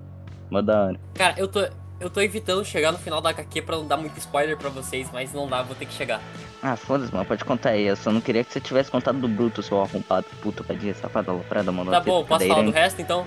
Mó 0.48 0.62
da 0.62 0.85
hora. 0.85 1.00
Cara, 1.14 1.35
eu 1.37 1.48
tô, 1.48 1.66
eu 1.98 2.09
tô 2.09 2.20
evitando 2.20 2.64
chegar 2.64 2.92
no 2.92 2.98
final 2.98 3.20
da 3.20 3.31
HQ 3.31 3.62
pra 3.62 3.76
não 3.76 3.88
dar 3.88 3.96
muito 3.96 4.16
spoiler 4.18 4.57
pra 4.57 4.70
vocês, 4.70 5.09
mas 5.12 5.33
não 5.33 5.48
dá, 5.48 5.62
vou 5.62 5.74
ter 5.74 5.87
que 5.87 5.94
chegar. 5.94 6.20
Ah, 6.62 6.76
foda-se, 6.76 7.12
mano, 7.12 7.26
pode 7.26 7.44
contar 7.44 7.70
aí. 7.70 7.87
Eu 7.87 7.96
só 7.96 8.12
não 8.12 8.20
queria 8.20 8.44
que 8.44 8.52
você 8.52 8.61
tivesse 8.61 8.88
contado 8.88 9.18
do 9.18 9.26
Bruto, 9.26 9.64
seu 9.64 9.83
arrombado, 9.83 10.26
puta, 10.40 10.62
vadia, 10.62 10.94
safado, 10.94 11.33
aloprada, 11.33 11.72
mano. 11.72 11.90
Tá 11.90 11.98
bom, 11.98 12.24
posso 12.24 12.46
falar 12.46 12.62
do 12.62 12.70
resto 12.70 13.02
então? 13.02 13.26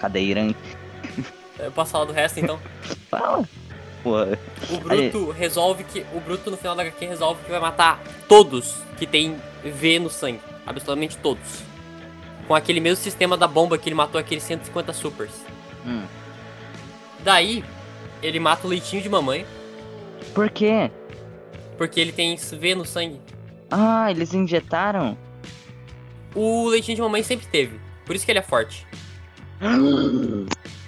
Cadeirante. 0.00 0.79
Eu 1.64 1.72
posso 1.72 1.92
falar 1.92 2.04
do 2.04 2.12
resto 2.12 2.40
então? 2.40 2.58
Fala. 3.10 3.48
Porra. 4.02 4.38
O 4.70 4.78
Bruto 4.78 5.30
resolve 5.30 5.84
que. 5.84 6.04
O 6.14 6.20
Bruto 6.20 6.50
no 6.50 6.56
final 6.56 6.74
da 6.74 6.82
HQ 6.82 7.06
resolve 7.06 7.44
que 7.44 7.50
vai 7.50 7.60
matar 7.60 8.02
todos 8.28 8.76
que 8.96 9.06
tem 9.06 9.36
V 9.62 9.98
no 9.98 10.10
sangue. 10.10 10.40
Absolutamente 10.66 11.18
todos. 11.18 11.62
Com 12.46 12.54
aquele 12.54 12.80
mesmo 12.80 13.02
sistema 13.02 13.36
da 13.36 13.46
bomba 13.46 13.78
que 13.78 13.88
ele 13.88 13.94
matou 13.94 14.18
aqueles 14.18 14.42
150 14.42 14.92
supers. 14.92 15.32
Hum. 15.86 16.04
Daí, 17.22 17.64
ele 18.22 18.40
mata 18.40 18.66
o 18.66 18.70
leitinho 18.70 19.02
de 19.02 19.08
mamãe. 19.08 19.46
Por 20.34 20.50
quê? 20.50 20.90
Porque 21.76 22.00
ele 22.00 22.12
tem 22.12 22.36
V 22.36 22.74
no 22.74 22.84
sangue. 22.84 23.20
Ah, 23.70 24.10
eles 24.10 24.34
injetaram? 24.34 25.16
O 26.34 26.68
leitinho 26.68 26.96
de 26.96 27.02
mamãe 27.02 27.22
sempre 27.22 27.46
teve. 27.46 27.78
Por 28.04 28.16
isso 28.16 28.24
que 28.24 28.32
ele 28.32 28.38
é 28.38 28.42
forte. 28.42 28.86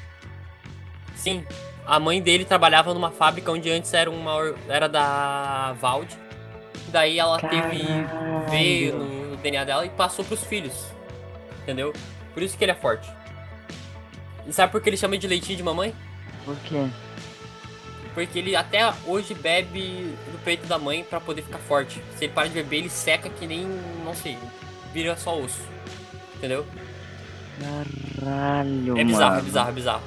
Sim, 1.22 1.44
a 1.86 2.00
mãe 2.00 2.20
dele 2.20 2.44
trabalhava 2.44 2.92
numa 2.92 3.12
fábrica 3.12 3.52
onde 3.52 3.70
antes 3.70 3.94
era 3.94 4.10
uma 4.10 4.54
era 4.68 4.88
da 4.88 5.72
Vald. 5.80 6.08
Daí 6.88 7.16
ela 7.18 7.38
teve 7.38 7.84
V 8.50 8.92
no 8.92 9.36
DNA 9.36 9.64
dela 9.64 9.86
e 9.86 9.90
passou 9.90 10.24
pros 10.24 10.42
filhos. 10.44 10.74
Entendeu? 11.62 11.92
Por 12.34 12.42
isso 12.42 12.58
que 12.58 12.64
ele 12.64 12.72
é 12.72 12.74
forte. 12.74 13.08
E 14.46 14.52
sabe 14.52 14.72
por 14.72 14.80
que 14.80 14.90
ele 14.90 14.96
chama 14.96 15.16
de 15.16 15.28
leitinho 15.28 15.56
de 15.56 15.62
mamãe? 15.62 15.94
Por 16.44 16.56
quê? 16.64 16.88
Porque 18.14 18.40
ele 18.40 18.56
até 18.56 18.92
hoje 19.06 19.32
bebe 19.32 20.12
do 20.32 20.38
peito 20.44 20.66
da 20.66 20.78
mãe 20.78 21.04
pra 21.04 21.20
poder 21.20 21.42
ficar 21.42 21.58
forte. 21.58 22.02
Se 22.18 22.24
ele 22.24 22.32
para 22.32 22.48
de 22.48 22.54
beber, 22.54 22.78
ele 22.78 22.90
seca 22.90 23.30
que 23.30 23.46
nem, 23.46 23.64
não 24.04 24.12
sei, 24.14 24.36
vira 24.92 25.16
só 25.16 25.38
osso. 25.38 25.62
Entendeu? 26.36 26.66
Caralho, 27.60 28.98
É 28.98 29.04
bizarro, 29.04 29.30
mano. 29.30 29.38
é 29.38 29.42
bizarro, 29.42 29.68
é 29.68 29.72
bizarro. 29.72 30.02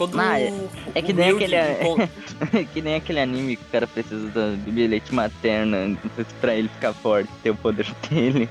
Quando 0.00 0.18
Ah, 0.18 0.40
é- 0.40 0.50
o- 0.50 0.70
É 0.94 1.02
que 1.02 1.12
nem 1.12 1.28
aquele. 1.28 1.54
é 1.54 1.78
que 2.72 2.80
nem 2.80 2.94
aquele 2.94 3.20
anime 3.20 3.54
que 3.56 3.62
o 3.64 3.66
cara 3.66 3.86
precisa 3.86 4.28
da- 4.30 4.52
de 4.56 4.70
bilhete 4.70 5.14
materna 5.14 5.94
pra 6.40 6.54
ele 6.54 6.68
ficar 6.68 6.94
forte, 6.94 7.28
ter 7.42 7.50
o 7.50 7.54
poder 7.54 7.86
dele. 8.08 8.48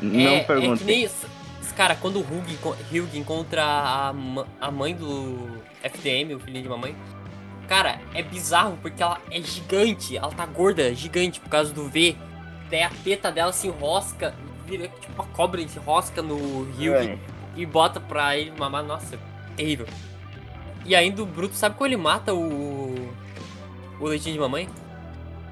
Não 0.00 0.20
é, 0.20 0.36
É 0.36 0.44
pergunte. 0.44 0.78
que 0.84 0.84
nem 0.84 1.02
isso. 1.02 1.26
Cara, 1.76 1.96
quando 1.96 2.16
o 2.16 2.20
Hugh, 2.20 2.76
Hugh 2.92 3.08
encontra 3.16 3.62
a, 3.64 4.14
a 4.60 4.70
mãe 4.70 4.94
do 4.94 5.48
FTM, 5.82 6.34
o 6.36 6.38
filhinho 6.38 6.62
de 6.62 6.68
mamãe, 6.68 6.94
cara, 7.68 8.00
é 8.14 8.22
bizarro 8.22 8.78
porque 8.80 9.02
ela 9.02 9.20
é 9.30 9.42
gigante, 9.42 10.16
ela 10.16 10.30
tá 10.30 10.46
gorda, 10.46 10.94
gigante 10.94 11.40
por 11.40 11.50
causa 11.50 11.72
do 11.74 11.88
V. 11.88 12.14
Daí 12.70 12.82
a 12.84 12.90
teta 13.02 13.32
dela 13.32 13.52
se 13.52 13.66
enrosca, 13.66 14.32
vira 14.64 14.86
tipo 15.00 15.12
uma 15.20 15.24
cobra 15.32 15.66
se 15.66 15.76
enrosca 15.78 16.22
no 16.22 16.36
Hugh 16.62 16.92
Ué. 16.92 17.18
e 17.56 17.66
bota 17.66 17.98
pra 18.00 18.38
ele 18.38 18.52
mamar. 18.56 18.84
Nossa, 18.84 19.18
terrível. 19.56 19.86
E 20.86 20.94
ainda 20.94 21.22
o 21.22 21.26
Bruto, 21.26 21.54
sabe 21.54 21.74
como 21.74 21.86
ele 21.88 21.96
mata 21.96 22.32
o. 22.32 22.94
o 24.00 24.06
leitinho 24.06 24.34
de 24.34 24.40
mamãe? 24.40 24.68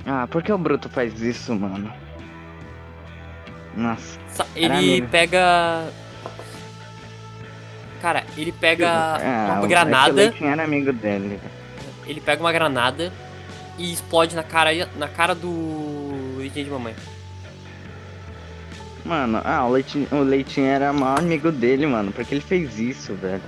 Ah, 0.06 0.26
por 0.30 0.42
que 0.42 0.52
o 0.52 0.58
Bruto 0.58 0.88
faz 0.88 1.20
isso, 1.20 1.54
mano? 1.54 1.92
Nossa. 3.76 4.18
Ele 4.54 4.72
amigo. 4.72 5.08
pega. 5.08 5.88
Cara, 8.00 8.24
ele 8.36 8.52
pega 8.52 8.88
Ah, 8.90 9.46
uma 9.54 9.60
o- 9.62 9.64
o 9.64 9.68
granada. 9.68 10.12
Leitinho 10.12 10.50
era 10.50 10.62
amigo 10.64 10.92
dele. 10.92 11.40
Ele 12.06 12.20
pega 12.20 12.42
uma 12.42 12.52
granada 12.52 13.10
e 13.78 13.92
explode 13.92 14.36
na 14.36 14.42
cara, 14.42 14.70
na 14.96 15.08
cara 15.08 15.34
do 15.34 16.36
leitinho 16.36 16.66
de 16.66 16.70
mamãe. 16.70 16.94
Mano, 19.04 19.40
ah, 19.44 19.64
o 19.66 19.70
Leitinho, 19.70 20.06
o 20.12 20.22
Leitinho 20.22 20.66
era 20.66 20.90
maior 20.92 21.18
amigo 21.18 21.52
dele, 21.52 21.86
mano. 21.86 22.10
Por 22.10 22.24
que 22.24 22.34
ele 22.34 22.40
fez 22.40 22.78
isso, 22.78 23.14
velho? 23.14 23.42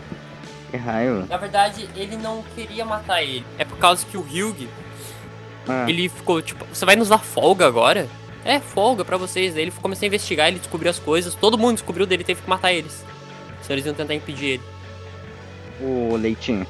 Que 0.70 0.76
raiva. 0.76 1.26
Na 1.28 1.36
verdade, 1.36 1.88
ele 1.96 2.16
não 2.16 2.42
queria 2.54 2.84
matar 2.84 3.22
ele. 3.22 3.44
É 3.58 3.64
por 3.64 3.78
causa 3.78 4.04
que 4.04 4.16
o 4.16 4.20
Hugh, 4.20 4.68
Ah, 5.68 5.86
ele 5.88 6.08
ficou 6.08 6.40
tipo, 6.42 6.64
você 6.72 6.84
vai 6.84 6.96
nos 6.96 7.08
dar 7.08 7.18
folga 7.18 7.66
agora? 7.66 8.08
É, 8.44 8.60
folga 8.60 9.04
pra 9.04 9.16
vocês. 9.16 9.54
Daí 9.54 9.62
ele 9.64 9.70
começou 9.72 10.04
a 10.04 10.08
investigar, 10.08 10.48
ele 10.48 10.58
descobriu 10.58 10.90
as 10.90 10.98
coisas. 10.98 11.34
Todo 11.34 11.58
mundo 11.58 11.74
descobriu 11.74 12.06
dele, 12.06 12.22
teve 12.24 12.42
que 12.42 12.48
matar 12.48 12.72
eles. 12.72 13.04
Se 13.62 13.72
eles 13.72 13.84
iam 13.86 13.94
tentar 13.94 14.14
impedir 14.14 14.46
ele. 14.46 14.62
o 15.80 16.16
Leitinho. 16.16 16.66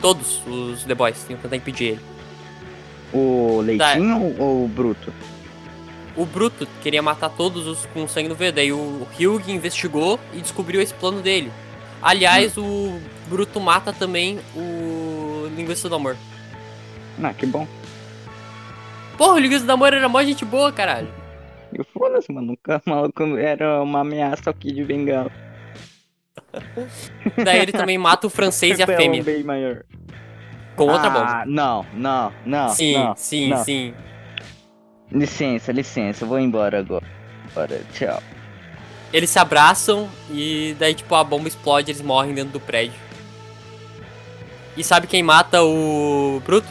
Todos 0.00 0.40
os 0.46 0.84
The 0.84 0.94
Boys 0.94 1.24
iam 1.28 1.38
tentar 1.38 1.56
impedir 1.56 1.84
ele. 1.92 2.00
O 3.12 3.60
Leitinho 3.64 4.20
ou, 4.20 4.36
ou 4.38 4.64
o 4.64 4.68
Bruto? 4.68 5.12
O 6.16 6.26
Bruto 6.26 6.66
queria 6.82 7.02
matar 7.02 7.30
todos 7.30 7.66
os 7.66 7.86
com 7.86 8.06
sangue 8.08 8.28
no 8.28 8.34
V. 8.34 8.52
Daí 8.52 8.72
o 8.72 9.06
Hugh 9.18 9.42
investigou 9.48 10.18
e 10.32 10.40
descobriu 10.40 10.80
esse 10.80 10.94
plano 10.94 11.20
dele. 11.20 11.50
Aliás, 12.02 12.56
o 12.58 12.98
Bruto 13.28 13.60
mata 13.60 13.92
também 13.92 14.38
o 14.56 15.48
Linguista 15.56 15.88
do 15.88 15.94
Amor. 15.94 16.16
Ah, 17.22 17.32
que 17.32 17.46
bom. 17.46 17.66
Porra, 19.16 19.34
o 19.34 19.38
Linguista 19.38 19.66
do 19.66 19.72
Amor 19.72 19.92
era 19.92 20.08
mó 20.08 20.22
gente 20.22 20.44
boa, 20.44 20.72
caralho. 20.72 21.08
E 21.72 21.82
foda-se, 21.84 22.32
mano. 22.32 22.54
O 22.54 22.80
maluco 22.90 23.22
era 23.38 23.82
uma 23.82 24.00
ameaça 24.00 24.50
aqui 24.50 24.72
de 24.72 24.84
bengala. 24.84 25.30
Daí 27.44 27.60
ele 27.60 27.72
também 27.72 27.96
mata 27.98 28.26
o 28.26 28.30
francês 28.30 28.78
e 28.78 28.82
a 28.82 28.86
fêmea. 28.86 29.22
bem 29.22 29.42
maior. 29.42 29.84
Com 30.76 30.84
outra 30.84 31.10
bomba. 31.10 31.42
ah, 31.42 31.44
Não, 31.46 31.86
não, 31.94 32.32
não. 32.44 32.68
Sim, 32.70 32.94
não, 32.94 33.16
sim, 33.16 33.48
não. 33.50 33.64
sim. 33.64 33.94
Licença, 35.10 35.70
licença. 35.72 36.24
Eu 36.24 36.28
vou 36.28 36.38
embora 36.40 36.78
agora. 36.78 37.04
Bora, 37.54 37.80
tchau. 37.92 38.22
Eles 39.12 39.28
se 39.30 39.38
abraçam 39.38 40.08
e 40.30 40.74
daí, 40.78 40.94
tipo, 40.94 41.14
a 41.14 41.22
bomba 41.22 41.46
explode 41.46 41.90
eles 41.90 42.00
morrem 42.00 42.34
dentro 42.34 42.52
do 42.52 42.60
prédio. 42.60 42.98
E 44.76 44.82
sabe 44.82 45.06
quem 45.06 45.22
mata 45.22 45.62
o 45.62 46.40
Bruto? 46.44 46.68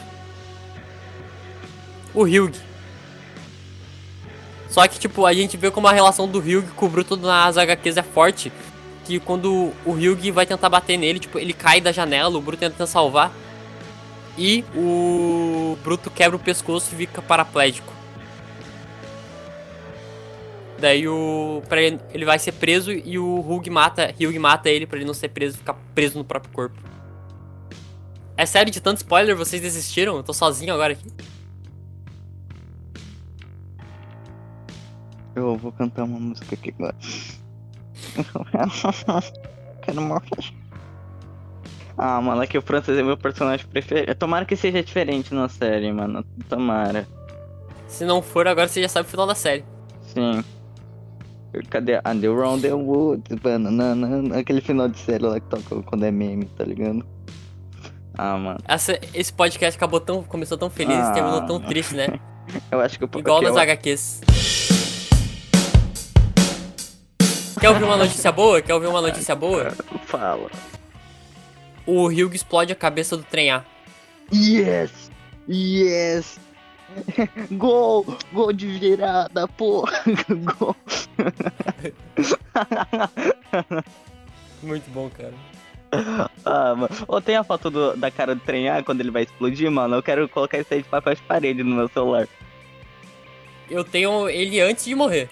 O 2.12 2.24
Hugh. 2.24 2.52
Só 4.68 4.88
que, 4.88 4.98
tipo, 4.98 5.24
a 5.24 5.32
gente 5.32 5.56
vê 5.56 5.70
como 5.70 5.86
a 5.86 5.92
relação 5.92 6.26
do 6.26 6.38
Hugh 6.38 6.66
com 6.74 6.86
o 6.86 6.88
Bruto 6.88 7.16
nas 7.16 7.56
HQs 7.56 7.96
é 7.96 8.02
forte. 8.02 8.52
Que 9.04 9.20
quando 9.20 9.72
o 9.84 9.92
Hugh 9.92 10.32
vai 10.32 10.46
tentar 10.46 10.68
bater 10.68 10.96
nele, 10.96 11.20
tipo, 11.20 11.38
ele 11.38 11.52
cai 11.52 11.80
da 11.80 11.92
janela, 11.92 12.36
o 12.36 12.40
Bruto 12.40 12.60
tenta 12.60 12.86
salvar. 12.86 13.32
E 14.36 14.64
o 14.74 15.76
Bruto 15.84 16.10
quebra 16.10 16.36
o 16.36 16.40
pescoço 16.40 16.90
e 16.92 16.96
fica 16.96 17.22
paraplégico. 17.22 17.92
Daí 20.82 21.06
o. 21.06 21.62
Pra 21.68 21.80
ele, 21.80 22.00
ele 22.12 22.24
vai 22.24 22.40
ser 22.40 22.50
preso 22.50 22.90
e 22.90 23.16
o 23.16 23.38
Hugh 23.38 23.70
mata, 23.70 24.12
Hugh 24.20 24.36
mata 24.40 24.68
ele 24.68 24.84
pra 24.84 24.98
ele 24.98 25.06
não 25.06 25.14
ser 25.14 25.28
preso 25.28 25.58
ficar 25.58 25.74
preso 25.94 26.18
no 26.18 26.24
próprio 26.24 26.52
corpo. 26.52 26.76
É 28.36 28.44
sério, 28.44 28.72
de 28.72 28.80
tanto 28.80 28.96
spoiler, 28.96 29.36
vocês 29.36 29.62
desistiram? 29.62 30.16
Eu 30.16 30.24
tô 30.24 30.32
sozinho 30.32 30.74
agora 30.74 30.94
aqui. 30.94 31.06
Eu 35.36 35.56
vou 35.56 35.70
cantar 35.70 36.02
uma 36.02 36.18
música 36.18 36.52
aqui 36.56 36.74
agora. 36.76 36.96
Quero 39.82 40.02
morrer. 40.02 40.52
Ah, 41.96 42.20
mano, 42.20 42.42
é 42.42 42.46
que 42.48 42.58
o 42.58 42.62
francês 42.62 42.98
é 42.98 43.04
meu 43.04 43.16
personagem 43.16 43.64
preferido. 43.68 44.16
Tomara 44.16 44.44
que 44.44 44.56
seja 44.56 44.82
diferente 44.82 45.32
na 45.32 45.48
série, 45.48 45.92
mano. 45.92 46.24
Tomara. 46.48 47.06
Se 47.86 48.04
não 48.04 48.20
for, 48.20 48.48
agora 48.48 48.66
você 48.66 48.82
já 48.82 48.88
sabe 48.88 49.06
o 49.06 49.10
final 49.10 49.28
da 49.28 49.36
série. 49.36 49.64
Sim. 50.12 50.42
Cadê 51.68 51.96
a 51.96 52.14
The 52.14 52.28
Round 52.28 52.62
the 52.62 52.72
Woods, 52.72 53.38
banana, 53.42 54.38
aquele 54.38 54.60
final 54.60 54.88
de 54.88 54.98
série 54.98 55.22
lá 55.24 55.38
que 55.38 55.46
toca 55.48 55.82
quando 55.82 56.04
é 56.04 56.10
meme, 56.10 56.46
tá 56.56 56.64
ligado? 56.64 57.04
Ah, 58.14 58.36
mano. 58.38 58.58
Essa- 58.66 58.98
esse 59.14 59.32
podcast 59.32 59.76
acabou 59.76 60.00
tão. 60.00 60.22
começou 60.22 60.56
tão 60.58 60.70
feliz 60.70 60.96
Ah. 60.96 61.10
e 61.10 61.14
terminou 61.14 61.42
tão 61.46 61.60
triste, 61.60 61.94
né? 61.94 62.06
Eu 62.70 62.80
acho 62.80 62.98
que 62.98 63.04
eu 63.04 63.10
Igual 63.18 63.38
que 63.40 63.46
nas 63.46 63.54
eu- 63.54 63.60
HQs. 63.62 64.20
Quer 67.60 67.68
ouvir 67.70 67.84
uma 67.84 67.96
notícia 67.96 68.32
boa? 68.32 68.60
Quer 68.60 68.74
ouvir 68.74 68.88
uma 68.88 69.00
notícia 69.00 69.34
boa? 69.36 69.70
Fala. 70.06 70.50
O 71.86 72.06
Hugh 72.08 72.34
explode 72.34 72.72
a 72.72 72.76
cabeça 72.76 73.16
do 73.16 73.22
trem 73.22 73.50
A. 73.52 73.64
Yes! 74.34 74.90
Yes! 75.48 76.38
Gol! 77.52 78.04
Gol 78.32 78.52
de 78.52 78.66
virada, 78.78 79.46
porra! 79.48 79.92
Gol! 80.58 80.76
Muito 84.62 84.90
bom, 84.90 85.10
cara. 85.10 85.34
Ah, 86.44 86.74
mano. 86.74 86.88
Ou 87.06 87.20
tem 87.20 87.36
a 87.36 87.44
foto 87.44 87.70
do- 87.70 87.96
da 87.96 88.10
cara 88.10 88.34
do 88.34 88.40
trem 88.40 88.68
A 88.68 88.82
quando 88.82 89.00
ele 89.00 89.10
vai 89.10 89.22
explodir, 89.24 89.70
mano. 89.70 89.96
Eu 89.96 90.02
quero 90.02 90.28
colocar 90.28 90.58
isso 90.58 90.72
aí 90.72 90.82
de 90.82 90.88
papel 90.88 91.14
de 91.14 91.22
parede 91.22 91.62
no 91.62 91.76
meu 91.76 91.88
celular. 91.88 92.26
Eu 93.70 93.84
tenho 93.84 94.28
ele 94.28 94.60
antes 94.60 94.84
de 94.84 94.94
morrer. 94.94 95.28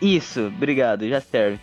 Isso, 0.00 0.46
obrigado, 0.48 1.08
já 1.08 1.20
serve. 1.20 1.58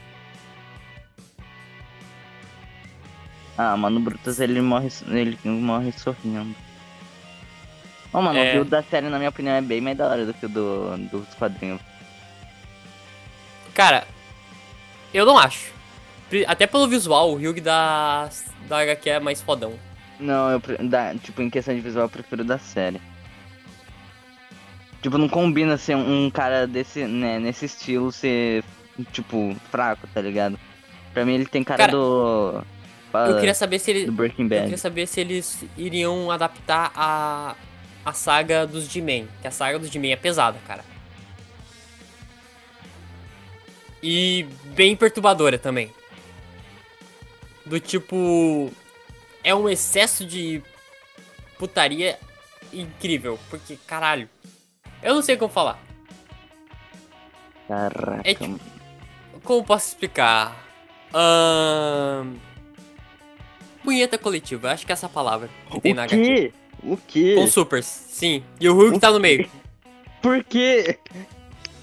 Ah, 3.58 3.78
mano, 3.78 4.00
o 4.00 4.04
Brutus 4.04 4.40
ele 4.40 4.60
morre, 4.62 4.90
ele 5.08 5.38
morre 5.44 5.92
sorrindo. 5.92 6.56
Ô, 8.14 8.22
mano, 8.22 8.38
É. 8.38 8.52
o 8.52 8.54
build 8.54 8.70
da 8.70 8.84
série, 8.84 9.10
na 9.10 9.18
minha 9.18 9.30
opinião, 9.30 9.56
é 9.56 9.62
bem 9.62 9.82
mais 9.82 9.98
da 9.98 10.08
hora 10.08 10.26
do 10.26 10.34
que 10.34 10.46
o 10.46 10.50
do, 10.50 10.98
dos 11.10 11.34
quadrinhos. 11.36 11.82
Cara, 13.74 14.06
eu 15.14 15.26
não 15.26 15.38
acho. 15.38 15.72
Até 16.48 16.66
pelo 16.68 16.88
visual, 16.88 17.32
o 17.32 17.36
Hyug 17.38 17.60
da, 17.62 18.30
da 18.68 18.80
HQ 18.80 19.10
é 19.10 19.20
mais 19.20 19.42
fodão. 19.42 19.74
Não, 20.20 20.52
eu, 20.52 20.62
da, 20.88 21.14
tipo, 21.16 21.42
em 21.42 21.50
questão 21.50 21.74
de 21.74 21.82
visual, 21.82 22.06
eu 22.06 22.10
prefiro 22.10 22.44
da 22.44 22.58
série. 22.58 23.02
Tipo, 25.02 25.18
não 25.18 25.28
combina 25.28 25.78
ser 25.78 25.96
um 25.96 26.30
cara 26.30 26.66
desse, 26.66 27.06
né, 27.06 27.38
nesse 27.40 27.66
estilo 27.66 28.12
ser, 28.12 28.64
tipo, 29.12 29.56
fraco, 29.70 30.08
tá 30.14 30.22
ligado? 30.22 30.58
Pra 31.14 31.26
mim 31.26 31.34
ele 31.34 31.46
tem 31.46 31.64
cara, 31.64 31.78
Cara, 31.78 31.92
do... 31.92 32.64
fala, 33.12 33.30
Eu 33.32 33.36
queria 33.38 33.54
saber 33.54 33.80
se 33.80 33.92
ele, 33.92 34.06
do 34.06 34.12
Breaking 34.14 34.44
Eu 34.46 34.62
queria 34.62 34.78
saber 34.78 35.08
se 35.08 35.20
eles 35.20 35.64
iriam 35.78 36.32
adaptar 36.32 36.92
a, 36.96 37.56
a 38.06 38.14
saga 38.14 38.66
dos 38.68 38.86
G-Men. 38.86 39.28
Que 39.42 39.48
a 39.48 39.52
saga 39.52 39.80
dos 39.80 39.90
G-Men 39.90 40.12
é 40.14 40.16
pesada, 40.16 40.60
cara. 40.68 40.84
E 44.02 44.44
bem 44.76 44.96
perturbadora 44.96 45.58
também. 45.58 45.92
Do 47.66 47.80
tipo. 47.80 48.72
É 49.44 49.56
um 49.56 49.70
excesso 49.70 50.26
de 50.26 50.62
putaria 51.58 52.20
incrível. 52.74 53.40
Porque, 53.50 53.78
caralho. 53.88 54.30
Eu 55.02 55.16
não 55.16 55.22
sei 55.22 55.38
como 55.38 55.52
falar. 55.52 55.80
Caraca, 57.68 58.22
É 58.26 58.34
tipo- 58.34 58.60
Como 59.44 59.64
posso 59.64 59.90
explicar? 59.90 60.66
Ahn. 61.14 62.36
Punheta 63.84 64.18
coletiva, 64.18 64.72
acho 64.72 64.86
que 64.86 64.92
é 64.92 64.94
essa 64.94 65.10
palavra 65.10 65.50
que 65.70 65.82
tem 65.82 65.94
na 65.94 66.04
o 66.04 66.06
HQ. 66.06 66.54
O 66.86 66.98
quê? 66.98 67.36
Com 67.36 67.48
supers, 67.48 67.86
sim. 67.86 68.44
E 68.60 68.68
o 68.68 68.74
Hulk 68.76 69.00
tá 69.00 69.12
no 69.12 69.20
meio. 69.20 69.50
Por 70.22 70.44
quê? 70.44 70.98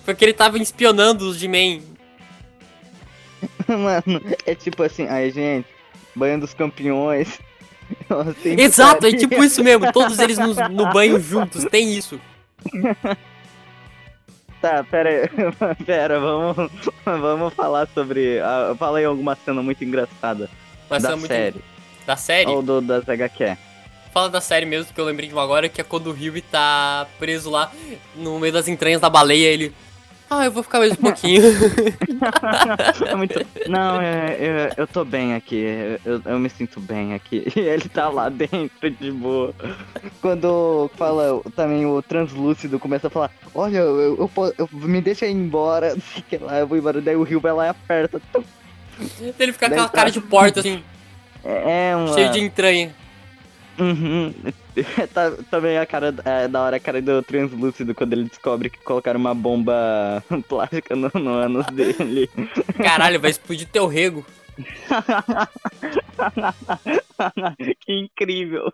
Porque 0.05 0.25
ele 0.25 0.33
tava 0.33 0.59
espionando 0.59 1.29
os 1.29 1.37
G-Men. 1.37 1.83
Mano, 3.69 4.21
é 4.47 4.55
tipo 4.55 4.83
assim, 4.83 5.07
ai 5.09 5.31
gente, 5.31 5.67
banho 6.15 6.41
dos 6.41 6.53
campeões. 6.53 7.39
Exato, 8.45 9.07
é 9.07 9.13
tipo 9.13 9.43
isso 9.43 9.63
mesmo. 9.65 9.91
Todos 9.93 10.19
eles 10.19 10.39
no, 10.39 10.55
no 10.69 10.91
banho 10.93 11.19
juntos, 11.21 11.65
tem 11.65 11.95
isso. 11.97 12.21
Tá, 14.61 14.85
pera 14.85 15.09
aí, 15.09 15.75
pera, 15.87 16.21
vamos, 16.21 16.71
vamos 17.05 17.55
falar 17.55 17.89
sobre. 17.95 18.39
ah, 18.41 18.75
fala 18.79 18.99
aí 18.99 19.05
alguma 19.07 19.35
cena 19.35 19.63
muito 19.63 19.83
engraçada 19.83 20.51
Mas 20.89 21.03
da 21.03 21.13
é 21.13 21.17
muito- 21.17 21.29
série. 21.29 21.65
Da 22.07 22.17
série? 22.17 22.51
Ou 22.51 22.61
do, 22.63 22.81
das 22.83 23.09
HQ. 23.09 23.57
Fala 24.13 24.29
da 24.29 24.41
série 24.41 24.67
mesmo, 24.67 24.93
que 24.93 25.01
eu 25.01 25.05
lembrei 25.05 25.29
de 25.29 25.35
uma 25.35 25.43
agora, 25.43 25.69
que 25.69 25.81
é 25.81 25.85
quando 25.85 26.09
o 26.09 26.13
Ryubi 26.13 26.43
tá 26.43 27.07
preso 27.19 27.49
lá 27.49 27.71
no 28.17 28.41
meio 28.41 28.53
das 28.53 28.67
entranhas 28.67 29.01
da 29.01 29.09
baleia, 29.09 29.47
ele... 29.49 29.73
Ah, 30.29 30.45
eu 30.45 30.53
vou 30.53 30.63
ficar 30.63 30.79
mais 30.79 30.93
um 30.93 30.97
pouquinho. 30.97 31.43
É 33.07 33.15
muito. 33.17 33.45
Não, 33.69 34.01
é- 34.01 34.37
é- 34.39 34.71
eu 34.77 34.87
tô 34.87 35.05
bem 35.05 35.35
aqui. 35.35 35.65
Eu, 36.05 36.23
eu 36.25 36.39
me 36.39 36.49
sinto 36.49 36.79
bem 36.81 37.15
aqui. 37.15 37.45
E 37.57 37.61
ele 37.61 37.89
tá 37.89 38.09
lá 38.09 38.29
dentro 38.29 38.91
de 38.91 39.11
boa. 39.11 39.53
Quando 40.21 40.89
fala 40.97 41.41
também 41.57 41.85
o 41.87 42.01
translúcido 42.03 42.79
começa 42.79 43.09
a 43.09 43.11
falar: 43.11 43.31
Olha, 43.55 43.79
eu, 43.79 44.31
eu, 44.37 44.55
eu- 44.59 44.69
me 44.73 45.01
deixa 45.01 45.27
ir 45.27 45.33
embora. 45.33 45.97
sei 46.29 46.39
lá, 46.39 46.59
eu 46.61 46.67
vou 46.67 46.77
embora. 46.79 47.01
Daí 47.01 47.17
o 47.17 47.23
Rio 47.25 47.41
vai 47.41 47.53
lá 47.53 47.67
e 47.67 47.69
aperta. 47.71 48.21
ele 49.39 49.53
fica 49.53 49.67
com 49.69 49.73
aquela 49.75 49.89
tá- 49.89 49.95
cara 49.97 50.11
de 50.11 50.21
porta, 50.21 50.61
assim, 50.61 50.81
É 51.43 51.97
uma. 51.97 52.15
cheio 52.15 52.31
de 52.31 52.39
entranha. 52.41 52.95
Uhum. 53.79 54.35
Tá- 55.13 55.33
também 55.51 55.77
a 55.79 55.85
cara 55.85 56.15
é, 56.25 56.49
da 56.49 56.63
hora 56.63 56.77
a 56.77 56.81
cara 56.81 57.03
do 57.03 57.23
translúcido 57.23 57.95
quando 57.95 58.13
ele 58.13 58.25
descobre 58.25 58.71
que 58.71 58.79
colocaram 58.79 59.21
uma 59.21 59.35
bomba 59.35 60.23
plástica 60.49 60.97
no, 60.97 61.11
no 61.15 61.35
ânus 61.35 61.67
dele. 61.67 62.31
Caralho, 62.83 63.21
vai 63.21 63.31
explodir 63.31 63.69
teu 63.69 63.87
rego. 63.87 64.25
que 67.81 67.93
incrível. 67.93 68.73